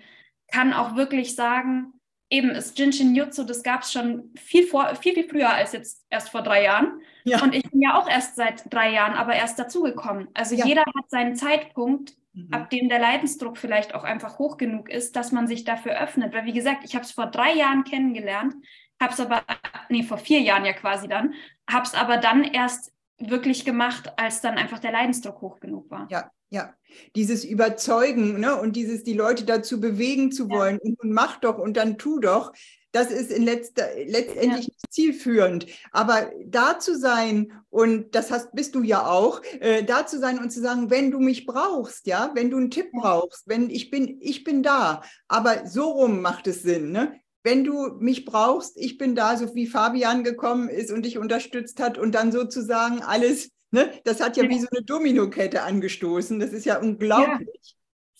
kann 0.51 0.71
auch 0.71 0.95
wirklich 0.95 1.35
sagen, 1.35 1.93
eben 2.29 2.51
ist 2.51 2.77
Jinshin 2.77 3.15
Jutsu, 3.15 3.43
das 3.43 3.63
gab 3.63 3.81
es 3.81 3.91
schon 3.91 4.31
viel, 4.35 4.67
vor, 4.67 4.95
viel, 4.95 5.15
viel 5.15 5.27
früher 5.27 5.49
als 5.49 5.71
jetzt 5.71 6.05
erst 6.11 6.29
vor 6.29 6.43
drei 6.43 6.63
Jahren. 6.63 7.01
Ja. 7.23 7.41
Und 7.41 7.55
ich 7.55 7.63
bin 7.63 7.81
ja 7.81 7.99
auch 7.99 8.07
erst 8.07 8.35
seit 8.35 8.71
drei 8.71 8.91
Jahren, 8.91 9.13
aber 9.13 9.33
erst 9.33 9.57
dazugekommen. 9.57 10.27
Also 10.35 10.53
ja. 10.53 10.65
jeder 10.65 10.81
hat 10.81 11.09
seinen 11.09 11.35
Zeitpunkt, 11.35 12.15
mhm. 12.35 12.47
ab 12.51 12.69
dem 12.69 12.89
der 12.89 12.99
Leidensdruck 12.99 13.57
vielleicht 13.57 13.95
auch 13.95 14.03
einfach 14.03 14.37
hoch 14.37 14.57
genug 14.57 14.89
ist, 14.89 15.15
dass 15.15 15.31
man 15.31 15.47
sich 15.47 15.63
dafür 15.63 15.99
öffnet. 15.99 16.33
Weil 16.33 16.45
wie 16.45 16.53
gesagt, 16.53 16.83
ich 16.83 16.95
habe 16.95 17.05
es 17.05 17.11
vor 17.11 17.27
drei 17.27 17.53
Jahren 17.53 17.83
kennengelernt, 17.83 18.53
habe 19.01 19.13
es 19.13 19.19
aber, 19.19 19.43
nee, 19.89 20.03
vor 20.03 20.17
vier 20.17 20.41
Jahren 20.41 20.65
ja 20.65 20.73
quasi 20.73 21.07
dann, 21.07 21.33
habe 21.69 21.85
es 21.85 21.93
aber 21.93 22.17
dann 22.17 22.43
erst 22.43 22.93
wirklich 23.17 23.65
gemacht, 23.65 24.11
als 24.17 24.41
dann 24.41 24.57
einfach 24.57 24.79
der 24.79 24.91
Leidensdruck 24.91 25.41
hoch 25.41 25.59
genug 25.59 25.89
war. 25.89 26.07
Ja, 26.09 26.31
ja. 26.49 26.73
Dieses 27.15 27.43
Überzeugen 27.43 28.39
ne? 28.39 28.55
und 28.55 28.75
dieses 28.75 29.03
die 29.03 29.13
Leute 29.13 29.45
dazu 29.45 29.79
bewegen 29.79 30.31
zu 30.31 30.49
wollen 30.49 30.79
ja. 30.81 30.89
und, 30.89 30.99
und 30.99 31.11
mach 31.11 31.37
doch 31.37 31.57
und 31.57 31.77
dann 31.77 31.97
tu 31.97 32.19
doch, 32.19 32.53
das 32.95 33.12
ist 33.12 33.29
in 33.29 33.43
letzter, 33.43 33.89
letztendlich 34.05 34.67
ja. 34.67 34.73
zielführend. 34.89 35.65
Aber 35.91 36.31
da 36.45 36.79
zu 36.79 36.97
sein, 36.97 37.51
und 37.69 38.15
das 38.15 38.31
hast, 38.31 38.53
bist 38.53 38.73
du 38.73 38.84
ja 38.84 39.05
auch, 39.05 39.41
äh, 39.60 39.84
da 39.84 40.08
zu 40.08 40.17
sein 40.17 40.39
und 40.39 40.49
zu 40.49 40.62
sagen, 40.62 40.89
wenn 40.89 41.12
du 41.12 41.19
mich 41.19 41.45
brauchst, 41.45 42.08
ja, 42.08 42.31
wenn 42.36 42.49
du 42.49 42.55
einen 42.55 42.71
Tipp 42.71 42.91
brauchst, 42.93 43.43
wenn 43.47 43.69
ich 43.69 43.91
bin, 43.91 44.17
ich 44.21 44.45
bin 44.45 44.63
da. 44.63 45.01
Aber 45.27 45.67
so 45.67 45.89
rum 45.89 46.21
macht 46.21 46.47
es 46.47 46.63
Sinn, 46.63 46.93
ne? 46.93 47.19
wenn 47.43 47.65
du 47.65 47.97
mich 47.99 48.23
brauchst, 48.23 48.77
ich 48.77 48.97
bin 48.97 49.13
da, 49.13 49.36
so 49.36 49.53
wie 49.53 49.67
Fabian 49.67 50.23
gekommen 50.23 50.69
ist 50.69 50.89
und 50.89 51.05
dich 51.05 51.17
unterstützt 51.17 51.81
hat 51.81 51.97
und 51.97 52.15
dann 52.15 52.31
sozusagen 52.31 53.03
alles, 53.03 53.51
ne, 53.71 53.91
das 54.05 54.21
hat 54.21 54.38
ja, 54.38 54.45
ja. 54.45 54.49
wie 54.49 54.60
so 54.60 54.67
eine 54.71 54.84
Dominokette 54.84 55.62
angestoßen. 55.63 56.39
Das 56.39 56.53
ist 56.53 56.65
ja 56.65 56.79
unglaublich, 56.79 57.75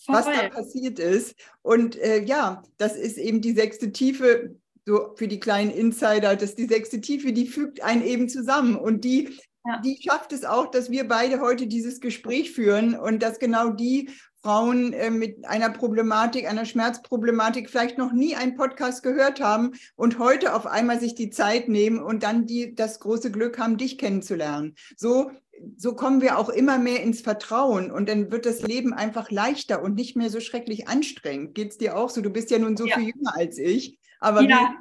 ja, 0.06 0.14
was 0.14 0.26
da 0.26 0.48
passiert 0.50 0.98
ist. 0.98 1.34
Und 1.62 1.96
äh, 1.96 2.22
ja, 2.22 2.62
das 2.76 2.94
ist 2.94 3.16
eben 3.16 3.40
die 3.40 3.52
sechste 3.52 3.90
Tiefe, 3.90 4.54
so 4.86 5.12
für 5.16 5.28
die 5.28 5.40
kleinen 5.40 5.70
Insider, 5.70 6.36
das 6.36 6.50
ist 6.50 6.58
die 6.58 6.66
sechste 6.66 7.00
Tiefe, 7.00 7.32
die 7.32 7.46
fügt 7.46 7.82
einen 7.82 8.02
eben 8.02 8.28
zusammen 8.28 8.76
und 8.76 9.04
die 9.04 9.36
ja. 9.66 9.80
die 9.84 9.98
schafft 10.00 10.32
es 10.32 10.44
auch, 10.44 10.70
dass 10.70 10.90
wir 10.90 11.08
beide 11.08 11.40
heute 11.40 11.66
dieses 11.66 12.00
Gespräch 12.00 12.52
führen 12.52 12.94
und 12.96 13.22
dass 13.22 13.38
genau 13.40 13.70
die 13.70 14.10
Frauen 14.42 14.92
äh, 14.92 15.10
mit 15.10 15.44
einer 15.44 15.70
Problematik, 15.70 16.48
einer 16.48 16.64
Schmerzproblematik 16.64 17.68
vielleicht 17.68 17.98
noch 17.98 18.12
nie 18.12 18.36
einen 18.36 18.54
Podcast 18.54 19.02
gehört 19.02 19.40
haben 19.40 19.72
und 19.96 20.20
heute 20.20 20.54
auf 20.54 20.66
einmal 20.66 21.00
sich 21.00 21.16
die 21.16 21.30
Zeit 21.30 21.68
nehmen 21.68 21.98
und 21.98 22.22
dann 22.22 22.46
die, 22.46 22.72
das 22.76 23.00
große 23.00 23.32
Glück 23.32 23.58
haben, 23.58 23.76
dich 23.76 23.98
kennenzulernen. 23.98 24.76
So, 24.96 25.32
so 25.76 25.96
kommen 25.96 26.20
wir 26.20 26.38
auch 26.38 26.48
immer 26.48 26.78
mehr 26.78 27.02
ins 27.02 27.22
Vertrauen 27.22 27.90
und 27.90 28.08
dann 28.08 28.30
wird 28.30 28.46
das 28.46 28.62
Leben 28.62 28.92
einfach 28.92 29.32
leichter 29.32 29.82
und 29.82 29.96
nicht 29.96 30.16
mehr 30.16 30.30
so 30.30 30.38
schrecklich 30.38 30.86
anstrengend. 30.86 31.56
Geht 31.56 31.72
es 31.72 31.78
dir 31.78 31.96
auch 31.96 32.10
so? 32.10 32.20
Du 32.20 32.30
bist 32.30 32.52
ja 32.52 32.60
nun 32.60 32.76
so 32.76 32.86
ja. 32.86 32.96
viel 32.96 33.08
jünger 33.08 33.36
als 33.36 33.58
ich. 33.58 33.98
Aber 34.26 34.42
ja. 34.42 34.74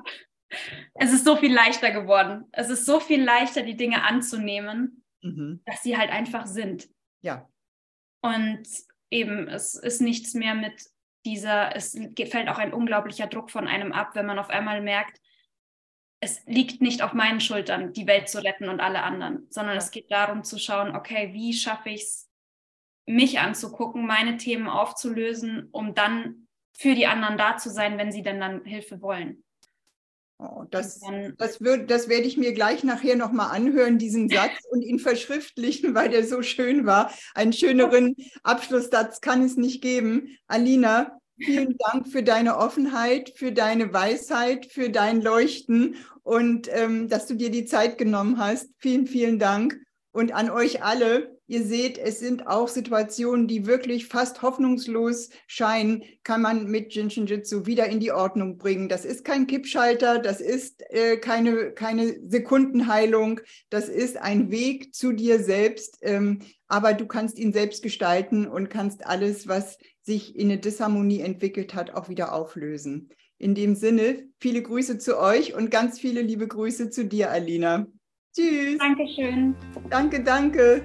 Es 0.96 1.14
ist 1.14 1.24
so 1.24 1.36
viel 1.36 1.54
leichter 1.54 1.92
geworden. 1.92 2.46
Es 2.52 2.70
ist 2.70 2.86
so 2.86 3.00
viel 3.00 3.24
leichter, 3.24 3.62
die 3.62 3.78
Dinge 3.78 4.04
anzunehmen, 4.04 5.04
mhm. 5.22 5.62
dass 5.66 5.84
sie 5.84 5.98
halt 5.98 6.10
einfach 6.10 6.48
sind. 6.48 6.88
Ja. 7.22 7.48
Und 8.22 8.64
eben, 9.12 9.48
es 9.48 9.76
ist 9.76 10.02
nichts 10.02 10.34
mehr 10.34 10.56
mit 10.56 10.82
dieser, 11.26 11.76
es 11.76 11.92
fällt 11.92 12.50
auch 12.50 12.58
ein 12.58 12.74
unglaublicher 12.74 13.28
Druck 13.28 13.52
von 13.52 13.68
einem 13.68 13.92
ab, 13.92 14.12
wenn 14.16 14.26
man 14.26 14.40
auf 14.40 14.50
einmal 14.50 14.82
merkt, 14.82 15.20
es 16.22 16.44
liegt 16.48 16.82
nicht 16.82 17.04
auf 17.04 17.14
meinen 17.14 17.40
Schultern, 17.40 17.94
die 17.94 18.08
Welt 18.08 18.30
zu 18.30 18.44
retten 18.44 18.70
und 18.70 18.80
alle 18.80 19.04
anderen, 19.04 19.46
sondern 19.52 19.76
ja. 19.76 19.82
es 19.82 19.92
geht 19.92 20.10
darum 20.10 20.44
zu 20.44 20.58
schauen, 20.58 20.96
okay, 20.96 21.34
wie 21.34 21.54
schaffe 21.54 21.90
ich 21.90 22.02
es, 22.02 22.32
mich 23.08 23.40
anzugucken, 23.40 24.08
meine 24.08 24.38
Themen 24.38 24.68
aufzulösen, 24.68 25.70
um 25.72 25.94
dann 25.94 26.45
für 26.78 26.96
die 26.96 27.08
anderen 27.08 27.38
da 27.38 27.58
zu 27.58 27.70
sein, 27.70 27.98
wenn 27.98 28.12
sie 28.12 28.22
denn 28.22 28.40
dann 28.40 28.64
Hilfe 28.64 29.02
wollen. 29.02 29.44
Oh, 30.38 30.66
das, 30.70 31.00
das, 31.38 31.62
wird, 31.62 31.90
das 31.90 32.10
werde 32.10 32.28
ich 32.28 32.36
mir 32.36 32.52
gleich 32.52 32.84
nachher 32.84 33.16
nochmal 33.16 33.56
anhören, 33.56 33.98
diesen 33.98 34.28
Satz, 34.28 34.52
und 34.70 34.82
ihn 34.82 35.00
verschriftlichen, 35.00 35.96
weil 35.96 36.10
der 36.10 36.28
so 36.28 36.42
schön 36.42 36.86
war. 36.86 37.12
Einen 37.34 37.54
schöneren 37.54 38.16
Abschlusssatz 38.44 39.22
kann 39.22 39.44
es 39.44 39.56
nicht 39.56 39.82
geben. 39.82 40.38
Alina, 40.48 41.18
vielen 41.38 41.78
Dank 41.78 42.10
für 42.10 42.22
deine 42.22 42.58
Offenheit, 42.58 43.32
für 43.38 43.54
deine 43.54 43.94
Weisheit, 43.94 44.66
für 44.66 44.90
dein 44.90 45.22
Leuchten 45.22 45.96
und 46.24 46.68
ähm, 46.70 47.08
dass 47.08 47.28
du 47.28 47.36
dir 47.36 47.50
die 47.50 47.66
Zeit 47.66 47.98
genommen 47.98 48.38
hast. 48.38 48.70
Vielen, 48.80 49.08
vielen 49.08 49.40
Dank. 49.40 49.80
Und 50.12 50.34
an 50.34 50.50
euch 50.50 50.84
alle, 50.84 51.35
Ihr 51.48 51.64
seht, 51.64 52.00
es 52.00 52.20
sind 52.20 52.48
auch 52.48 52.68
Situationen, 52.68 53.48
die 53.48 53.68
wirklich 53.68 54.08
fast 54.08 54.42
hoffnungslos 54.42 55.30
scheinen, 55.46 56.04
kann 56.24 56.42
man 56.42 56.66
mit 56.66 56.94
Jinshin 56.94 57.28
Jitsu 57.28 57.68
wieder 57.68 57.88
in 57.88 58.00
die 58.00 58.12
Ordnung 58.12 58.58
bringen. 58.58 58.90
Das 58.90 59.06
ist 59.06 59.24
kein 59.24 59.46
Kippschalter, 59.46 60.18
das 60.18 60.42
ist 60.42 60.82
äh, 60.90 61.18
keine, 61.18 61.72
keine 61.74 62.16
Sekundenheilung, 62.28 63.42
das 63.70 63.90
ist 63.90 64.18
ein 64.18 64.50
Weg 64.50 64.96
zu 64.96 65.12
dir 65.12 65.40
selbst, 65.40 66.00
ähm, 66.02 66.42
aber 66.68 66.94
du 66.94 67.06
kannst 67.06 67.38
ihn 67.38 67.54
selbst 67.54 67.84
gestalten 67.84 68.48
und 68.48 68.70
kannst 68.70 69.06
alles, 69.06 69.48
was 69.48 69.78
sich 70.02 70.36
in 70.36 70.50
eine 70.50 70.60
Disharmonie 70.60 71.22
entwickelt 71.22 71.76
hat, 71.76 71.94
auch 71.94 72.10
wieder 72.10 72.34
auflösen. 72.34 73.10
In 73.38 73.54
dem 73.54 73.76
Sinne, 73.76 74.30
viele 74.40 74.64
Grüße 74.64 74.98
zu 74.98 75.20
euch 75.20 75.54
und 75.54 75.70
ganz 75.70 76.00
viele 76.00 76.22
liebe 76.22 76.48
Grüße 76.48 76.90
zu 76.90 77.06
dir, 77.06 77.30
Alina. 77.30 77.86
Tschüss. 78.36 78.78
Dankeschön. 78.80 79.56
Danke, 79.90 80.24
danke. 80.24 80.82